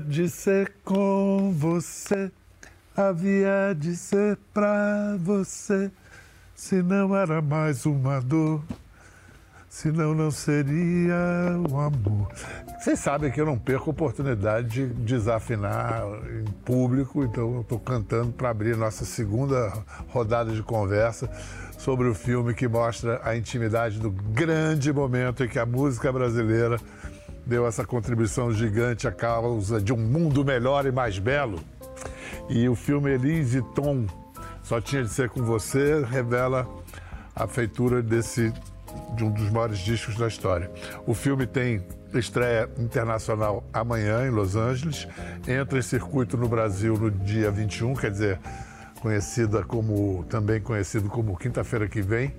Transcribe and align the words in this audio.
De 0.00 0.28
ser 0.28 0.72
com 0.84 1.52
você, 1.56 2.30
havia 2.96 3.74
de 3.76 3.96
ser 3.96 4.38
pra 4.52 5.16
você, 5.18 5.90
se 6.54 6.82
não 6.82 7.16
era 7.16 7.40
mais 7.40 7.86
uma 7.86 8.20
dor, 8.20 8.62
senão 9.68 10.14
não 10.14 10.30
seria 10.30 11.14
o 11.70 11.78
amor. 11.78 12.28
Vocês 12.80 12.98
sabem 12.98 13.30
que 13.30 13.40
eu 13.40 13.46
não 13.46 13.58
perco 13.58 13.90
a 13.90 13.92
oportunidade 13.92 14.68
de 14.68 14.86
desafinar 14.86 16.02
em 16.40 16.50
público, 16.64 17.22
então 17.22 17.54
eu 17.54 17.60
estou 17.60 17.78
cantando 17.78 18.32
para 18.32 18.50
abrir 18.50 18.76
nossa 18.76 19.04
segunda 19.04 19.72
rodada 20.08 20.52
de 20.52 20.62
conversa 20.62 21.30
sobre 21.76 22.08
o 22.08 22.14
filme 22.14 22.54
que 22.54 22.66
mostra 22.66 23.20
a 23.22 23.36
intimidade 23.36 24.00
do 24.00 24.10
grande 24.10 24.92
momento 24.92 25.44
em 25.44 25.48
que 25.48 25.58
a 25.58 25.66
música 25.66 26.12
brasileira 26.12 26.80
deu 27.48 27.66
essa 27.66 27.82
contribuição 27.82 28.52
gigante 28.52 29.08
à 29.08 29.10
causa 29.10 29.80
de 29.80 29.90
um 29.90 29.96
mundo 29.96 30.44
melhor 30.44 30.84
e 30.84 30.92
mais 30.92 31.18
belo. 31.18 31.58
E 32.46 32.68
o 32.68 32.74
filme 32.74 33.10
Elise 33.10 33.62
Tom, 33.74 34.06
Só 34.62 34.82
Tinha 34.82 35.02
de 35.02 35.08
Ser 35.08 35.30
Com 35.30 35.42
Você, 35.42 36.04
revela 36.04 36.68
a 37.34 37.46
feitura 37.46 38.02
desse, 38.02 38.52
de 39.16 39.24
um 39.24 39.30
dos 39.30 39.50
maiores 39.50 39.78
discos 39.78 40.14
da 40.16 40.28
história. 40.28 40.70
O 41.06 41.14
filme 41.14 41.46
tem 41.46 41.82
estreia 42.12 42.68
internacional 42.78 43.64
amanhã 43.72 44.26
em 44.26 44.30
Los 44.30 44.54
Angeles, 44.54 45.08
entra 45.46 45.78
em 45.78 45.82
circuito 45.82 46.36
no 46.36 46.48
Brasil 46.48 46.98
no 46.98 47.10
dia 47.10 47.50
21, 47.50 47.94
quer 47.94 48.10
dizer, 48.10 48.38
conhecida 49.00 49.62
como, 49.62 50.22
também 50.24 50.60
conhecido 50.60 51.08
como 51.08 51.36
quinta-feira 51.36 51.88
que 51.88 52.02
vem. 52.02 52.34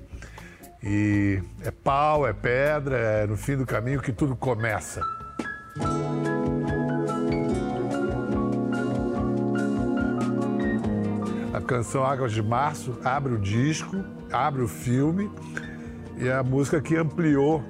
E 0.82 1.42
é 1.62 1.72
pau, 1.72 2.26
é 2.26 2.32
pedra, 2.32 2.98
é 2.98 3.28
no 3.28 3.36
fim 3.36 3.58
do 3.58 3.66
caminho 3.66 4.02
que 4.02 4.14
tudo 4.14 4.36
começa. 4.36 5.02
A 11.54 11.62
canção 11.62 12.06
Águas 12.06 12.32
de 12.32 12.42
Março 12.42 12.98
abre 13.04 13.34
o 13.34 13.38
disco, 13.38 14.04
abre 14.32 14.62
o 14.62 14.68
filme 14.68 15.30
e 16.18 16.28
é 16.28 16.34
a 16.34 16.44
música 16.44 16.82
que 16.82 16.96
ampliou 16.96 17.62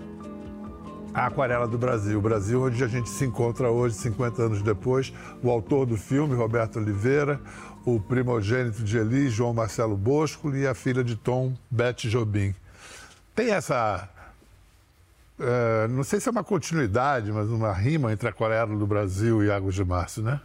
a 1.14 1.26
Aquarela 1.26 1.68
do 1.68 1.78
Brasil. 1.78 2.20
O 2.20 2.22
Brasil 2.22 2.62
onde 2.62 2.84
a 2.84 2.88
gente 2.88 3.10
se 3.10 3.26
encontra 3.26 3.72
hoje, 3.72 3.96
50 3.96 4.44
anos 4.44 4.62
depois. 4.62 5.12
O 5.44 5.50
autor 5.50 5.88
do 5.88 5.98
filme, 5.98 6.36
Roberto 6.36 6.78
Oliveira, 6.78 7.42
o 7.84 8.00
primogênito 8.00 8.84
de 8.84 8.98
Eli, 8.98 9.30
João 9.30 9.54
Marcelo 9.54 9.98
Bosco, 9.98 10.56
e 10.56 10.68
a 10.68 10.76
filha 10.76 11.04
de 11.04 11.16
Tom, 11.16 11.56
Beth 11.72 12.08
Jobim. 12.08 12.54
Tem 13.36 13.52
essa. 13.52 14.08
eh, 15.40 15.88
não 15.90 16.04
sei 16.04 16.20
se 16.20 16.28
é 16.28 16.32
uma 16.32 16.44
continuidade, 16.44 17.32
mas 17.32 17.50
uma 17.50 17.72
rima 17.74 18.12
entre 18.12 18.28
Aquarela 18.28 18.76
do 18.76 18.86
Brasil 18.88 19.44
e 19.44 19.52
Águas 19.52 19.76
de 19.76 19.84
Março, 19.86 20.22
né? 20.22 20.40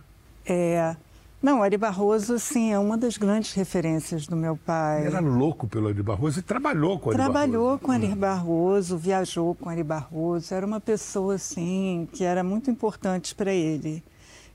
É. 0.47 0.95
Não, 1.43 1.63
Ari 1.63 1.77
Barroso, 1.77 2.39
sim, 2.39 2.73
é 2.73 2.79
uma 2.79 2.97
das 2.97 3.19
grandes 3.19 3.53
referências 3.53 4.27
do 4.27 4.35
meu 4.35 4.57
pai. 4.57 5.01
Ele 5.01 5.09
era 5.09 5.21
louco 5.21 5.67
pelo 5.69 5.89
Ari 5.89 6.03
Barroso 6.03 6.39
e 6.39 6.43
trabalhou 6.43 6.99
com 6.99 7.09
o 7.09 7.13
Ari 7.13 7.19
Trabalhou 7.23 7.65
Barroso. 7.65 7.83
com 7.83 7.93
Ari 7.93 8.15
Barroso, 8.15 8.97
viajou 8.97 9.55
com 9.55 9.69
Ari 9.69 9.83
Barroso, 9.83 10.55
era 10.55 10.65
uma 10.65 10.81
pessoa 10.81 11.35
assim 11.35 12.09
que 12.13 12.25
era 12.25 12.43
muito 12.43 12.71
importante 12.71 13.35
para 13.35 13.53
ele. 13.53 14.03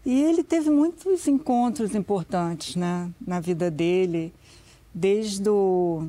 E 0.03 0.23
ele 0.23 0.43
teve 0.43 0.71
muitos 0.71 1.27
encontros 1.27 1.93
importantes 1.93 2.75
né, 2.75 3.11
na 3.25 3.39
vida 3.39 3.69
dele, 3.69 4.33
desde 4.91 5.47
o 5.47 6.07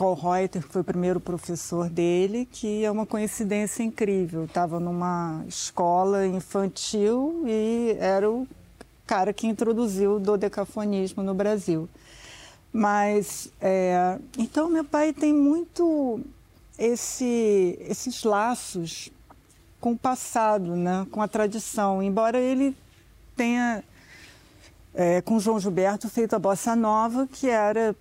Carl 0.00 0.14
Reuter, 0.14 0.62
que 0.62 0.72
foi 0.72 0.80
o 0.80 0.84
primeiro 0.84 1.20
professor 1.20 1.90
dele, 1.90 2.48
que 2.50 2.82
é 2.82 2.90
uma 2.90 3.04
coincidência 3.04 3.82
incrível. 3.82 4.46
Estava 4.46 4.80
numa 4.80 5.44
escola 5.46 6.26
infantil 6.26 7.44
e 7.46 7.98
era 8.00 8.30
o 8.30 8.48
cara 9.06 9.30
que 9.30 9.46
introduziu 9.46 10.14
o 10.14 10.18
dodecafonismo 10.18 11.22
no 11.22 11.34
Brasil. 11.34 11.86
Mas, 12.72 13.52
é, 13.60 14.18
então, 14.38 14.70
meu 14.70 14.84
pai 14.84 15.12
tem 15.12 15.34
muito 15.34 16.20
esse, 16.78 17.76
esses 17.80 18.24
laços 18.24 19.10
com 19.78 19.92
o 19.92 19.98
passado, 19.98 20.76
né? 20.76 21.06
com 21.10 21.20
a 21.20 21.28
tradição. 21.28 22.02
Embora 22.02 22.38
ele 22.38 22.74
tenha, 23.36 23.84
é, 24.94 25.20
com 25.20 25.38
João 25.38 25.60
Gilberto, 25.60 26.08
feito 26.08 26.34
a 26.34 26.38
bossa 26.38 26.74
nova, 26.74 27.28
que 27.30 27.50
era 27.50 27.94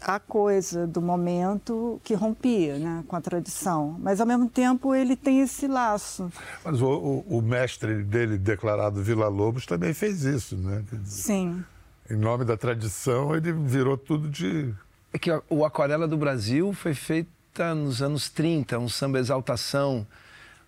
a 0.00 0.18
coisa 0.18 0.86
do 0.86 1.00
momento 1.02 2.00
que 2.02 2.14
rompia 2.14 2.78
né? 2.78 3.04
com 3.06 3.16
a 3.16 3.20
tradição. 3.20 3.96
Mas, 4.00 4.20
ao 4.20 4.26
mesmo 4.26 4.48
tempo, 4.48 4.94
ele 4.94 5.14
tem 5.14 5.40
esse 5.40 5.66
laço. 5.68 6.32
Mas 6.64 6.80
o, 6.80 6.88
o- 6.88 7.38
o 7.38 7.42
mestre 7.42 8.02
dele, 8.02 8.38
declarado 8.38 9.02
Vila 9.02 9.28
Lobos, 9.28 9.66
também 9.66 9.92
fez 9.92 10.24
isso, 10.24 10.56
né? 10.56 10.82
Quer 10.88 10.96
dizer, 11.00 11.22
Sim. 11.22 11.64
Em 12.10 12.16
nome 12.16 12.44
da 12.44 12.56
tradição, 12.56 13.36
ele 13.36 13.52
virou 13.52 13.96
tudo 13.96 14.28
de. 14.28 14.74
É 15.12 15.18
que 15.18 15.30
o 15.48 15.64
Aquarela 15.64 16.08
do 16.08 16.16
Brasil 16.16 16.72
foi 16.72 16.94
feita 16.94 17.74
nos 17.74 18.00
anos 18.02 18.28
30, 18.30 18.78
um 18.78 18.88
samba 18.88 19.18
exaltação. 19.18 20.06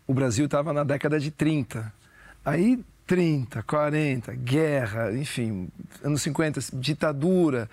O 0.06 0.12
Brasil 0.14 0.44
estava 0.44 0.72
na 0.72 0.84
década 0.84 1.18
de 1.18 1.30
30. 1.30 1.92
Aí 2.44 2.84
30, 3.06 3.62
40, 3.62 4.34
guerra, 4.34 5.12
enfim, 5.12 5.68
anos 6.04 6.22
50, 6.22 6.60
ditadura. 6.74 7.68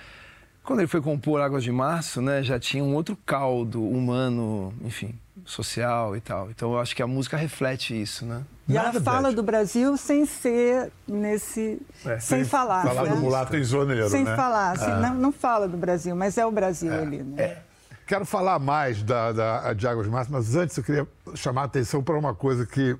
Quando 0.63 0.79
ele 0.79 0.87
foi 0.87 1.01
compor 1.01 1.41
Águas 1.41 1.63
de 1.63 1.71
Março, 1.71 2.21
né, 2.21 2.43
já 2.43 2.59
tinha 2.59 2.83
um 2.83 2.93
outro 2.93 3.17
caldo 3.25 3.83
humano, 3.83 4.71
enfim, 4.83 5.15
social 5.43 6.15
e 6.15 6.21
tal. 6.21 6.49
Então 6.51 6.73
eu 6.73 6.79
acho 6.79 6.95
que 6.95 7.01
a 7.01 7.07
música 7.07 7.35
reflete 7.37 7.99
isso, 7.99 8.25
né? 8.25 8.43
E 8.67 8.77
ela 8.77 8.87
Nada, 8.87 9.01
fala 9.01 9.29
Beth. 9.29 9.35
do 9.35 9.41
Brasil 9.43 9.97
sem 9.97 10.27
ser 10.27 10.91
nesse. 11.07 11.81
É, 12.05 12.19
sem, 12.19 12.45
falar. 12.45 12.83
Falar 12.85 13.03
né? 13.05 13.09
do 13.09 13.17
mulato 13.17 13.57
enzoneiro, 13.57 14.07
Sem 14.09 14.23
né? 14.23 14.35
falar. 14.35 14.73
assim, 14.73 14.91
Ah. 14.91 14.97
não, 15.09 15.15
não 15.15 15.31
fala 15.31 15.67
do 15.67 15.75
Brasil, 15.75 16.15
mas 16.15 16.37
é 16.37 16.45
o 16.45 16.51
Brasil 16.51 16.93
ali. 16.93 17.23
Né? 17.23 17.57
Quero 18.05 18.25
falar 18.25 18.59
mais 18.59 19.01
da, 19.01 19.31
da 19.31 19.73
de 19.73 19.87
Águas 19.87 20.05
de 20.05 20.11
Março, 20.11 20.31
mas 20.31 20.55
antes 20.55 20.77
eu 20.77 20.83
queria 20.83 21.07
chamar 21.33 21.61
a 21.61 21.65
atenção 21.65 22.03
para 22.03 22.15
uma 22.17 22.35
coisa 22.35 22.63
que 22.65 22.95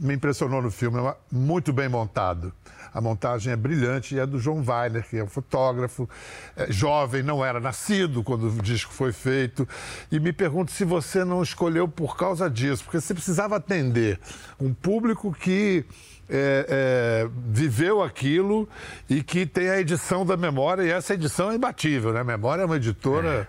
me 0.00 0.14
impressionou 0.14 0.62
no 0.62 0.70
filme. 0.70 0.98
É 0.98 1.14
muito 1.30 1.72
bem 1.72 1.88
montado. 1.88 2.52
A 2.92 3.00
montagem 3.00 3.52
é 3.52 3.56
brilhante 3.56 4.16
e 4.16 4.18
é 4.18 4.26
do 4.26 4.38
João 4.38 4.64
Weiler, 4.66 5.06
que 5.08 5.16
é 5.16 5.22
um 5.22 5.28
fotógrafo, 5.28 6.08
é, 6.56 6.72
jovem, 6.72 7.22
não 7.22 7.44
era 7.44 7.60
nascido 7.60 8.22
quando 8.22 8.48
o 8.48 8.62
disco 8.62 8.92
foi 8.92 9.12
feito. 9.12 9.68
E 10.10 10.18
me 10.18 10.32
pergunto 10.32 10.72
se 10.72 10.84
você 10.84 11.24
não 11.24 11.42
escolheu 11.42 11.86
por 11.86 12.16
causa 12.16 12.50
disso, 12.50 12.84
porque 12.84 13.00
você 13.00 13.14
precisava 13.14 13.56
atender 13.56 14.18
um 14.58 14.74
público 14.74 15.32
que 15.32 15.84
é, 16.28 16.66
é, 16.68 17.28
viveu 17.48 18.02
aquilo 18.02 18.68
e 19.08 19.22
que 19.22 19.46
tem 19.46 19.68
a 19.68 19.80
edição 19.80 20.24
da 20.24 20.36
memória, 20.36 20.82
e 20.82 20.90
essa 20.90 21.14
edição 21.14 21.50
é 21.50 21.54
imbatível, 21.54 22.12
né? 22.12 22.20
A 22.20 22.24
memória 22.24 22.62
é 22.62 22.64
uma 22.64 22.76
editora 22.76 23.46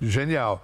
genial. 0.00 0.62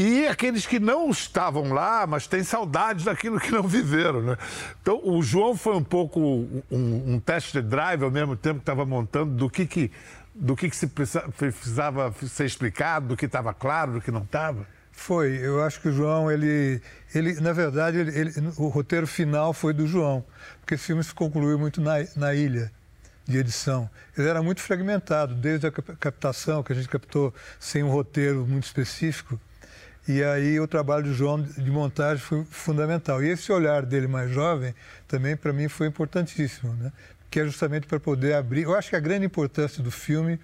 E 0.00 0.28
aqueles 0.28 0.64
que 0.64 0.78
não 0.78 1.10
estavam 1.10 1.72
lá, 1.72 2.06
mas 2.06 2.28
têm 2.28 2.44
saudades 2.44 3.04
daquilo 3.04 3.40
que 3.40 3.50
não 3.50 3.64
viveram, 3.64 4.22
né? 4.22 4.36
Então, 4.80 5.00
o 5.02 5.20
João 5.22 5.56
foi 5.56 5.74
um 5.74 5.82
pouco 5.82 6.20
um, 6.70 7.14
um 7.14 7.18
test 7.20 7.56
drive 7.58 8.04
ao 8.04 8.10
mesmo 8.10 8.36
tempo 8.36 8.60
que 8.60 8.62
estava 8.62 8.86
montando 8.86 9.34
do 9.34 9.50
que, 9.50 9.66
que, 9.66 9.90
do 10.32 10.54
que, 10.54 10.70
que 10.70 10.76
se 10.76 10.86
precisa- 10.86 11.28
precisava 11.36 12.14
ser 12.28 12.44
explicado, 12.44 13.08
do 13.08 13.16
que 13.16 13.26
estava 13.26 13.52
claro, 13.52 13.94
do 13.94 14.00
que 14.00 14.12
não 14.12 14.22
estava. 14.22 14.64
Foi, 14.92 15.36
eu 15.42 15.64
acho 15.64 15.80
que 15.80 15.88
o 15.88 15.92
João, 15.92 16.30
ele, 16.30 16.80
ele 17.12 17.34
na 17.40 17.52
verdade, 17.52 17.98
ele- 17.98 18.16
ele- 18.16 18.32
o 18.56 18.68
roteiro 18.68 19.06
final 19.06 19.52
foi 19.52 19.72
do 19.72 19.84
João, 19.86 20.24
porque 20.60 20.74
esse 20.74 20.84
filme 20.84 21.02
se 21.02 21.12
concluiu 21.12 21.58
muito 21.58 21.80
na, 21.80 21.94
na 22.14 22.34
ilha, 22.34 22.70
de 23.26 23.36
edição. 23.36 23.90
Ele 24.16 24.28
era 24.28 24.42
muito 24.42 24.60
fragmentado, 24.62 25.34
desde 25.34 25.66
a 25.66 25.72
cap- 25.72 25.96
captação, 25.98 26.62
que 26.62 26.72
a 26.72 26.76
gente 26.76 26.88
captou 26.88 27.34
sem 27.58 27.82
um 27.82 27.90
roteiro 27.90 28.46
muito 28.46 28.64
específico. 28.64 29.40
E 30.08 30.24
aí 30.24 30.58
o 30.58 30.66
trabalho 30.66 31.04
do 31.04 31.12
João 31.12 31.42
de 31.42 31.70
montagem 31.70 32.24
foi 32.24 32.42
fundamental. 32.42 33.22
E 33.22 33.28
esse 33.28 33.52
olhar 33.52 33.84
dele 33.84 34.06
mais 34.06 34.30
jovem 34.30 34.74
também 35.06 35.36
para 35.36 35.52
mim 35.52 35.68
foi 35.68 35.86
importantíssimo, 35.86 36.72
né? 36.72 36.90
Que 37.30 37.40
é 37.40 37.44
justamente 37.44 37.86
para 37.86 38.00
poder 38.00 38.32
abrir. 38.32 38.62
Eu 38.62 38.74
acho 38.74 38.88
que 38.88 38.96
a 38.96 39.00
grande 39.00 39.26
importância 39.26 39.82
do 39.82 39.90
filme 39.90 40.40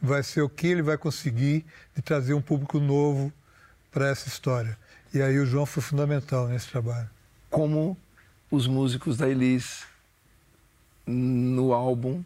vai 0.00 0.22
ser 0.22 0.42
o 0.42 0.48
que 0.48 0.68
ele 0.68 0.80
vai 0.80 0.96
conseguir 0.96 1.66
de 1.92 2.00
trazer 2.00 2.34
um 2.34 2.40
público 2.40 2.78
novo 2.78 3.32
para 3.90 4.08
essa 4.08 4.28
história. 4.28 4.78
E 5.12 5.20
aí 5.20 5.40
o 5.40 5.44
João 5.44 5.66
foi 5.66 5.82
fundamental 5.82 6.46
nesse 6.46 6.68
trabalho. 6.68 7.10
Como 7.50 7.98
os 8.48 8.68
músicos 8.68 9.16
da 9.16 9.28
Elis 9.28 9.82
no 11.04 11.72
álbum, 11.72 12.22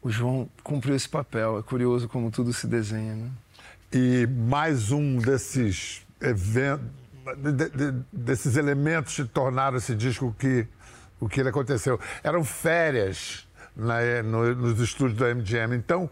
o 0.00 0.10
João 0.10 0.48
cumpriu 0.62 0.96
esse 0.96 1.08
papel. 1.08 1.58
É 1.58 1.62
curioso 1.62 2.08
como 2.08 2.30
tudo 2.30 2.50
se 2.54 2.66
desenha, 2.66 3.14
né? 3.14 3.30
E 3.92 4.26
mais 4.26 4.90
um 4.90 5.18
desses 5.18 6.03
desses 8.12 8.56
elementos 8.56 9.14
que 9.16 9.24
tornaram 9.24 9.76
esse 9.76 9.94
disco 9.94 10.34
que, 10.38 10.66
o 11.20 11.28
que 11.28 11.40
ele 11.40 11.48
aconteceu. 11.48 11.98
Eram 12.22 12.44
férias 12.44 13.46
na- 13.76 14.22
no- 14.22 14.54
nos 14.54 14.80
estúdios 14.80 15.18
da 15.18 15.30
MGM. 15.30 15.74
Então, 15.76 16.08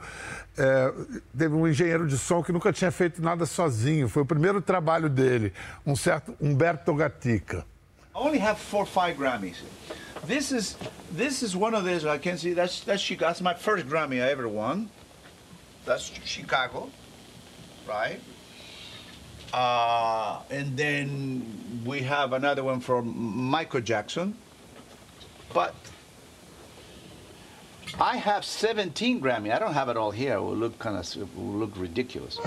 é, 0.56 0.92
teve 1.36 1.54
um 1.54 1.66
engenheiro 1.68 2.06
de 2.06 2.18
som 2.18 2.42
que 2.42 2.52
nunca 2.52 2.72
tinha 2.72 2.90
feito 2.90 3.22
nada 3.22 3.46
sozinho. 3.46 4.08
Foi 4.08 4.22
o 4.22 4.26
primeiro 4.26 4.60
trabalho 4.60 5.08
dele, 5.08 5.52
um 5.86 5.94
certo 5.94 6.34
Humberto 6.40 6.94
Gatica. 6.94 7.64
I 8.14 8.18
only 8.18 8.38
have 8.38 8.60
four, 8.60 8.84
five 8.86 9.16
Grammys. 9.16 9.56
This 10.26 10.50
is 10.52 10.76
this 11.16 11.42
is 11.42 11.54
one 11.56 11.74
of 11.74 11.84
those 11.84 12.04
I 12.06 12.18
can 12.18 12.36
see. 12.36 12.52
That's 12.54 12.80
that's 12.84 13.00
Chicago. 13.02 13.28
That's 13.28 13.40
my 13.40 13.54
first 13.54 13.86
Grammy 13.88 14.20
I 14.22 14.30
ever 14.30 14.46
won. 14.46 14.88
That's 15.86 16.12
Chicago, 16.24 16.90
right? 17.88 18.20
Uh, 19.52 20.40
and 20.50 20.76
then 20.76 21.82
we 21.84 22.00
have 22.00 22.32
another 22.32 22.64
one 22.64 22.80
from 22.80 23.16
Michael 23.16 23.80
Jackson. 23.80 24.34
But 25.52 25.74
I 28.00 28.16
have 28.16 28.44
17 28.44 29.20
Grammy. 29.20 29.52
I 29.52 29.58
don't 29.58 29.74
have 29.74 29.88
it 29.90 29.96
all 29.96 30.10
here. 30.10 30.34
It 30.34 30.40
will 30.40 30.56
look 30.56 30.78
kind 30.78 30.96
of 30.96 31.36
will 31.36 31.44
look 31.44 31.76
ridiculous. 31.76 32.38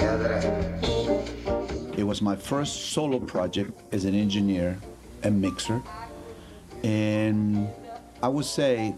It 1.97 2.03
was 2.03 2.21
my 2.21 2.35
first 2.35 2.87
solo 2.91 3.19
project 3.19 3.71
as 3.93 4.05
an 4.05 4.15
engineer 4.15 4.79
and 5.23 5.39
mixer. 5.39 5.81
And 6.83 7.69
I 8.23 8.27
would 8.27 8.45
say 8.45 8.95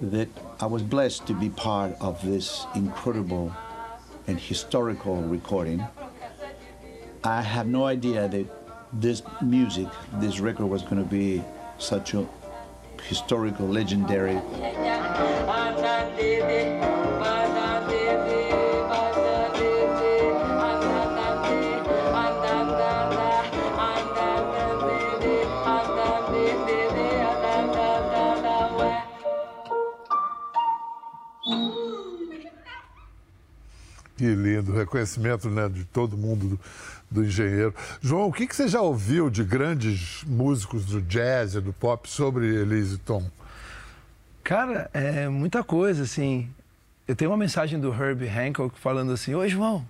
that 0.00 0.28
I 0.60 0.66
was 0.66 0.82
blessed 0.82 1.26
to 1.28 1.34
be 1.34 1.50
part 1.50 1.92
of 2.00 2.24
this 2.24 2.66
incredible 2.74 3.54
and 4.26 4.38
historical 4.38 5.16
recording. 5.22 5.86
I 7.24 7.42
have 7.42 7.66
no 7.66 7.84
idea 7.84 8.28
that 8.28 8.46
this 8.92 9.22
music, 9.42 9.88
this 10.14 10.40
record 10.40 10.66
was 10.66 10.82
going 10.82 11.02
to 11.02 11.08
be 11.08 11.42
such 11.78 12.14
a 12.14 12.26
historical, 13.02 13.66
legendary 13.66 14.40
Que 34.18 34.34
lindo, 34.34 34.72
reconhecimento 34.72 35.48
né, 35.48 35.68
de 35.68 35.84
todo 35.84 36.16
mundo 36.16 36.58
do, 37.10 37.24
engenheiro. 37.24 37.74
João, 38.00 38.28
o 38.28 38.32
que, 38.32 38.46
que 38.46 38.54
você 38.54 38.68
já 38.68 38.80
ouviu 38.80 39.30
de 39.30 39.44
grandes 39.44 40.22
músicos 40.24 40.84
do 40.84 41.00
jazz 41.02 41.54
e 41.54 41.60
do 41.60 41.72
pop 41.72 42.08
sobre 42.08 42.46
Elise 42.46 42.98
Tom? 42.98 43.30
Cara, 44.42 44.90
é 44.92 45.28
muita 45.28 45.62
coisa, 45.62 46.04
assim. 46.04 46.48
Eu 47.06 47.16
tenho 47.16 47.30
uma 47.30 47.36
mensagem 47.36 47.78
do 47.80 47.92
Herbie 47.92 48.28
Hancock 48.28 48.78
falando 48.78 49.12
assim: 49.12 49.34
Oi, 49.34 49.48
João. 49.48 49.86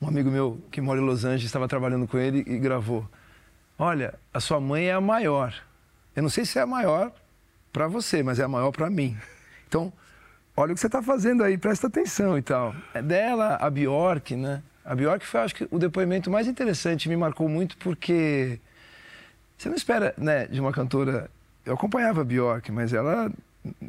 Um 0.00 0.08
amigo 0.08 0.30
meu 0.30 0.60
que 0.70 0.80
mora 0.80 1.00
em 1.00 1.04
Los 1.04 1.24
Angeles 1.24 1.44
estava 1.44 1.66
trabalhando 1.66 2.06
com 2.06 2.18
ele 2.18 2.44
e 2.46 2.58
gravou: 2.58 3.08
Olha, 3.78 4.14
a 4.32 4.40
sua 4.40 4.60
mãe 4.60 4.86
é 4.86 4.92
a 4.92 5.00
maior. 5.00 5.54
Eu 6.14 6.22
não 6.22 6.30
sei 6.30 6.44
se 6.44 6.58
é 6.58 6.62
a 6.62 6.66
maior 6.66 7.12
para 7.72 7.86
você, 7.86 8.22
mas 8.22 8.38
é 8.38 8.44
a 8.44 8.48
maior 8.48 8.72
para 8.72 8.90
mim. 8.90 9.16
Então, 9.68 9.92
olha 10.56 10.72
o 10.72 10.74
que 10.74 10.80
você 10.80 10.86
está 10.86 11.02
fazendo 11.02 11.44
aí, 11.44 11.58
presta 11.58 11.86
atenção 11.86 12.38
e 12.38 12.42
tal. 12.42 12.74
É 12.94 13.02
dela, 13.02 13.56
a 13.56 13.68
Bjork, 13.68 14.34
né? 14.34 14.62
A 14.88 14.94
Bjork 14.94 15.26
foi, 15.26 15.40
acho 15.40 15.54
que, 15.54 15.68
o 15.70 15.78
depoimento 15.78 16.30
mais 16.30 16.46
interessante, 16.46 17.10
me 17.10 17.16
marcou 17.16 17.46
muito 17.46 17.76
porque 17.76 18.58
você 19.54 19.68
não 19.68 19.76
espera, 19.76 20.14
né, 20.16 20.46
de 20.46 20.58
uma 20.58 20.72
cantora. 20.72 21.30
Eu 21.66 21.74
acompanhava 21.74 22.22
a 22.22 22.24
Bjork, 22.24 22.72
mas 22.72 22.94
ela, 22.94 23.30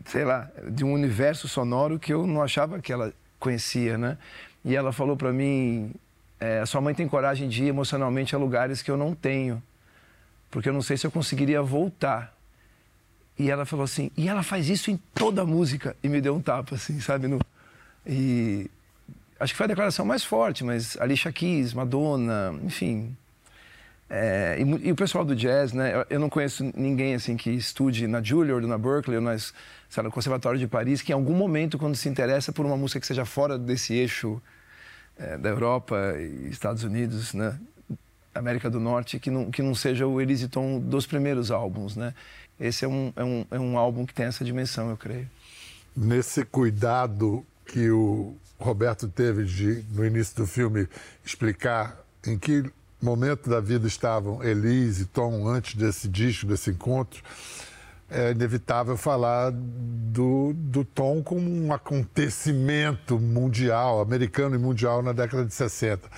sei 0.03 0.25
lá, 0.25 0.51
de 0.69 0.83
um 0.83 0.91
universo 0.91 1.47
sonoro 1.47 1.97
que 1.97 2.13
eu 2.13 2.27
não 2.27 2.43
achava 2.43 2.81
que 2.81 2.91
ela 2.91 3.13
conhecia, 3.39 3.97
né? 3.97 4.17
E 4.65 4.75
ela 4.75 4.91
falou 4.91 5.15
para 5.15 5.31
mim: 5.31 5.93
é, 6.37 6.65
sua 6.65 6.81
mãe 6.81 6.93
tem 6.93 7.07
coragem 7.07 7.47
de 7.47 7.63
ir 7.63 7.67
emocionalmente 7.67 8.35
a 8.35 8.37
lugares 8.37 8.81
que 8.81 8.91
eu 8.91 8.97
não 8.97 9.15
tenho, 9.15 9.63
porque 10.51 10.67
eu 10.67 10.73
não 10.73 10.81
sei 10.81 10.97
se 10.97 11.07
eu 11.07 11.11
conseguiria 11.11 11.61
voltar. 11.61 12.35
E 13.37 13.49
ela 13.49 13.65
falou 13.65 13.85
assim, 13.85 14.11
e 14.17 14.27
ela 14.27 14.43
faz 14.43 14.67
isso 14.67 14.91
em 14.91 14.97
toda 15.13 15.43
a 15.43 15.45
música. 15.45 15.95
E 16.03 16.09
me 16.09 16.19
deu 16.19 16.35
um 16.35 16.41
tapa, 16.41 16.75
assim, 16.75 16.99
sabe? 16.99 17.29
No, 17.29 17.39
e 18.05 18.69
acho 19.39 19.53
que 19.53 19.57
foi 19.57 19.65
a 19.65 19.68
declaração 19.68 20.06
mais 20.06 20.24
forte, 20.24 20.63
mas 20.63 20.97
Alicia 21.00 21.31
Keys, 21.31 21.74
Madonna, 21.74 22.53
enfim. 22.63 23.15
É, 24.09 24.57
e, 24.59 24.88
e 24.88 24.91
o 24.91 24.95
pessoal 24.95 25.24
do 25.24 25.36
jazz, 25.36 25.71
né? 25.71 25.95
Eu, 25.95 26.06
eu 26.09 26.19
não 26.19 26.30
conheço 26.30 26.71
ninguém 26.75 27.13
assim 27.13 27.38
que 27.38 27.51
estude 27.51 28.07
na 28.07 28.21
Juilliard, 28.21 28.65
na 28.65 28.77
Berkeley, 28.77 29.18
ou 29.18 29.24
nas, 29.24 29.53
sei 29.88 30.01
lá, 30.01 30.09
no 30.09 30.12
Conservatório 30.12 30.59
de 30.59 30.68
Paris, 30.68 31.01
que 31.01 31.12
em 31.12 31.15
algum 31.15 31.36
momento, 31.36 31.77
quando 31.77 31.95
se 31.95 32.09
interessa 32.09 32.51
por 32.51 32.65
uma 32.65 32.75
música 32.75 33.00
que 33.00 33.06
seja 33.06 33.24
fora 33.24 33.57
desse 33.57 33.94
eixo 33.94 34.41
é, 35.18 35.38
da 35.38 35.50
Europa 35.50 36.15
e 36.18 36.50
Estados 36.50 36.83
Unidos, 36.83 37.33
né? 37.33 37.57
América 38.33 38.69
do 38.69 38.80
Norte, 38.80 39.19
que 39.19 39.30
não, 39.30 39.51
que 39.51 39.62
não 39.62 39.75
seja 39.75 40.07
o 40.07 40.19
Elise 40.21 40.47
Tom 40.47 40.80
dos 40.80 41.06
primeiros 41.06 41.51
álbuns, 41.51 41.95
né? 41.95 42.13
Esse 42.59 42.85
é 42.85 42.88
um, 42.88 43.13
é, 43.15 43.24
um, 43.24 43.45
é 43.51 43.59
um 43.59 43.77
álbum 43.77 44.06
que 44.06 44.13
tem 44.13 44.25
essa 44.25 44.44
dimensão, 44.44 44.89
eu 44.89 44.97
creio. 44.97 45.30
Nesse 45.95 46.45
cuidado 46.45 47.45
que 47.71 47.89
o 47.92 48.36
Roberto 48.57 49.07
teve 49.07 49.45
de, 49.45 49.86
no 49.92 50.06
início 50.06 50.36
do 50.36 50.48
filme, 50.48 50.88
explicar 51.24 52.04
em 52.25 52.38
que 52.38 52.63
momento 53.01 53.50
da 53.50 53.61
vida 53.61 53.88
estavam 53.88 54.44
Elise 54.44 55.04
e 55.04 55.06
Tom 55.06 55.47
antes 55.47 55.76
desse 55.76 56.07
disco, 56.07 56.47
desse 56.47 56.71
encontro, 56.71 57.23
é 58.09 58.31
inevitável 58.31 58.97
falar 58.97 59.52
do, 59.52 60.52
do 60.54 60.83
Tom 60.83 61.21
como 61.21 61.49
um 61.49 61.71
acontecimento 61.71 63.19
mundial, 63.19 64.02
americano 64.02 64.56
e 64.56 64.57
mundial 64.57 65.04
na 65.04 65.14
década 65.14 65.45
de 65.45 65.54
60. 65.54 66.09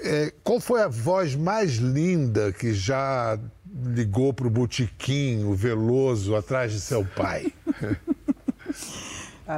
É, 0.00 0.32
qual 0.42 0.58
foi 0.58 0.82
a 0.82 0.88
voz 0.88 1.36
mais 1.36 1.76
linda 1.76 2.50
que 2.50 2.72
já 2.72 3.38
ligou 3.84 4.32
para 4.32 4.46
o 4.46 4.50
botiquim, 4.50 5.44
o 5.44 5.54
Veloso, 5.54 6.34
atrás 6.34 6.72
de 6.72 6.80
seu 6.80 7.04
pai? 7.04 7.52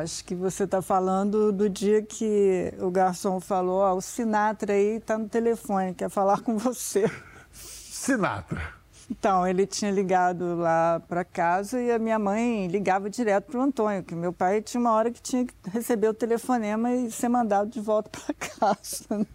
Acho 0.01 0.25
que 0.25 0.35
você 0.35 0.65
está 0.65 0.83
falando 0.83 1.53
do 1.53 1.69
dia 1.69 2.03
que 2.03 2.73
o 2.81 2.91
garçom 2.91 3.41
falou: 3.41 3.81
ó, 3.81 3.95
o 3.95 4.01
Sinatra 4.01 4.73
aí 4.73 4.97
está 4.97 5.17
no 5.17 5.29
telefone, 5.29 5.95
quer 5.95 6.09
falar 6.09 6.41
com 6.41 6.59
você. 6.59 7.05
Sinatra. 7.53 8.85
Então, 9.11 9.47
ele 9.47 9.67
tinha 9.67 9.91
ligado 9.91 10.57
lá 10.57 11.01
para 11.07 11.25
casa 11.25 11.81
e 11.81 11.93
a 11.93 11.99
minha 11.99 12.19
mãe 12.19 12.67
ligava 12.69 13.11
direto 13.11 13.51
para 13.51 13.61
o 13.61 13.63
Antônio, 13.63 14.03
que 14.03 14.15
meu 14.15 14.33
pai 14.33 14.63
tinha 14.63 14.81
uma 14.81 14.93
hora 14.93 15.11
que 15.11 15.21
tinha 15.21 15.45
que 15.45 15.55
receber 15.71 16.09
o 16.09 16.15
telefonema 16.15 16.91
e 16.91 17.11
ser 17.11 17.29
mandado 17.29 17.71
de 17.71 17.81
volta 17.81 18.11
para 18.11 18.35
casa. 18.59 19.27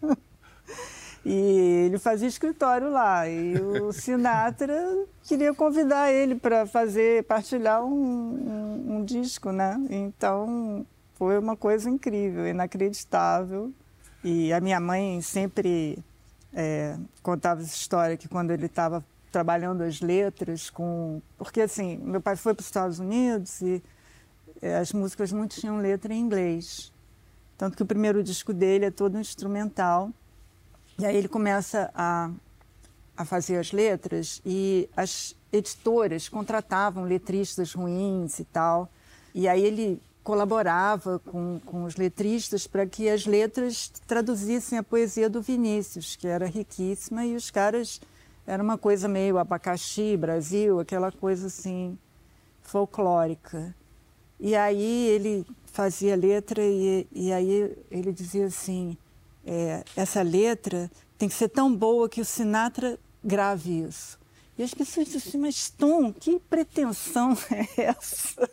E 1.31 1.85
ele 1.85 1.99
fazia 1.99 2.27
escritório 2.27 2.89
lá. 2.89 3.29
E 3.29 3.53
o 3.61 3.93
Sinatra 3.93 5.05
queria 5.21 5.53
convidar 5.53 6.11
ele 6.11 6.33
para 6.33 6.65
fazer, 6.65 7.23
partilhar 7.25 7.85
um, 7.85 7.93
um, 7.93 8.95
um 8.95 9.05
disco, 9.05 9.51
né? 9.51 9.79
Então, 9.91 10.83
foi 11.13 11.37
uma 11.37 11.55
coisa 11.55 11.87
incrível, 11.87 12.47
inacreditável. 12.47 13.71
E 14.23 14.51
a 14.51 14.59
minha 14.59 14.79
mãe 14.79 15.21
sempre 15.21 15.99
é, 16.51 16.97
contava 17.21 17.61
essa 17.61 17.75
história 17.75 18.17
que 18.17 18.27
quando 18.27 18.49
ele 18.49 18.65
estava 18.65 19.05
trabalhando 19.31 19.83
as 19.83 20.01
letras 20.01 20.71
com... 20.71 21.21
Porque, 21.37 21.61
assim, 21.61 21.97
meu 21.97 22.19
pai 22.21 22.35
foi 22.35 22.55
para 22.55 22.61
os 22.61 22.65
Estados 22.65 22.97
Unidos 22.97 23.61
e 23.61 23.83
é, 24.63 24.77
as 24.77 24.91
músicas 24.93 25.31
muitas 25.31 25.59
tinham 25.59 25.77
letra 25.77 26.11
em 26.11 26.19
inglês. 26.19 26.91
Tanto 27.55 27.77
que 27.77 27.83
o 27.83 27.85
primeiro 27.85 28.23
disco 28.23 28.51
dele 28.51 28.85
é 28.85 28.91
todo 28.91 29.19
instrumental. 29.19 30.11
E 30.99 31.05
aí 31.05 31.15
ele 31.15 31.29
começa 31.29 31.89
a, 31.95 32.29
a 33.15 33.23
fazer 33.23 33.57
as 33.57 33.71
letras 33.71 34.41
e 34.45 34.89
as 34.97 35.33
editoras 35.51 36.27
contratavam 36.27 37.05
letristas 37.05 37.73
ruins 37.73 38.37
e 38.39 38.43
tal. 38.43 38.89
E 39.33 39.47
aí 39.47 39.63
ele 39.63 40.01
colaborava 40.21 41.17
com, 41.19 41.59
com 41.65 41.85
os 41.85 41.95
letristas 41.95 42.67
para 42.67 42.85
que 42.85 43.09
as 43.09 43.25
letras 43.25 43.91
traduzissem 44.05 44.77
a 44.77 44.83
poesia 44.83 45.29
do 45.29 45.41
Vinícius, 45.41 46.17
que 46.17 46.27
era 46.27 46.45
riquíssima, 46.45 47.25
e 47.25 47.33
os 47.35 47.49
caras 47.49 48.01
era 48.45 48.61
uma 48.61 48.77
coisa 48.77 49.07
meio 49.07 49.37
abacaxi, 49.37 50.17
Brasil, 50.17 50.81
aquela 50.81 51.11
coisa 51.11 51.47
assim 51.47 51.97
folclórica. 52.61 53.73
E 54.39 54.55
aí 54.55 55.07
ele 55.07 55.45
fazia 55.65 56.15
letra 56.15 56.61
e, 56.61 57.07
e 57.11 57.31
aí 57.31 57.75
ele 57.89 58.11
dizia 58.11 58.45
assim, 58.45 58.97
é, 59.51 59.83
essa 59.95 60.21
letra 60.21 60.91
tem 61.17 61.27
que 61.27 61.33
ser 61.33 61.49
tão 61.49 61.75
boa 61.75 62.07
que 62.07 62.21
o 62.21 62.25
Sinatra 62.25 62.99
grave 63.23 63.81
isso. 63.81 64.19
E 64.55 64.61
as 64.61 64.75
pessoas 64.75 65.07
diziam 65.07 65.27
assim, 65.27 65.37
mas 65.39 65.69
Tom, 65.71 66.13
que 66.13 66.39
pretensão 66.39 67.35
é 67.49 67.85
essa? 67.85 68.47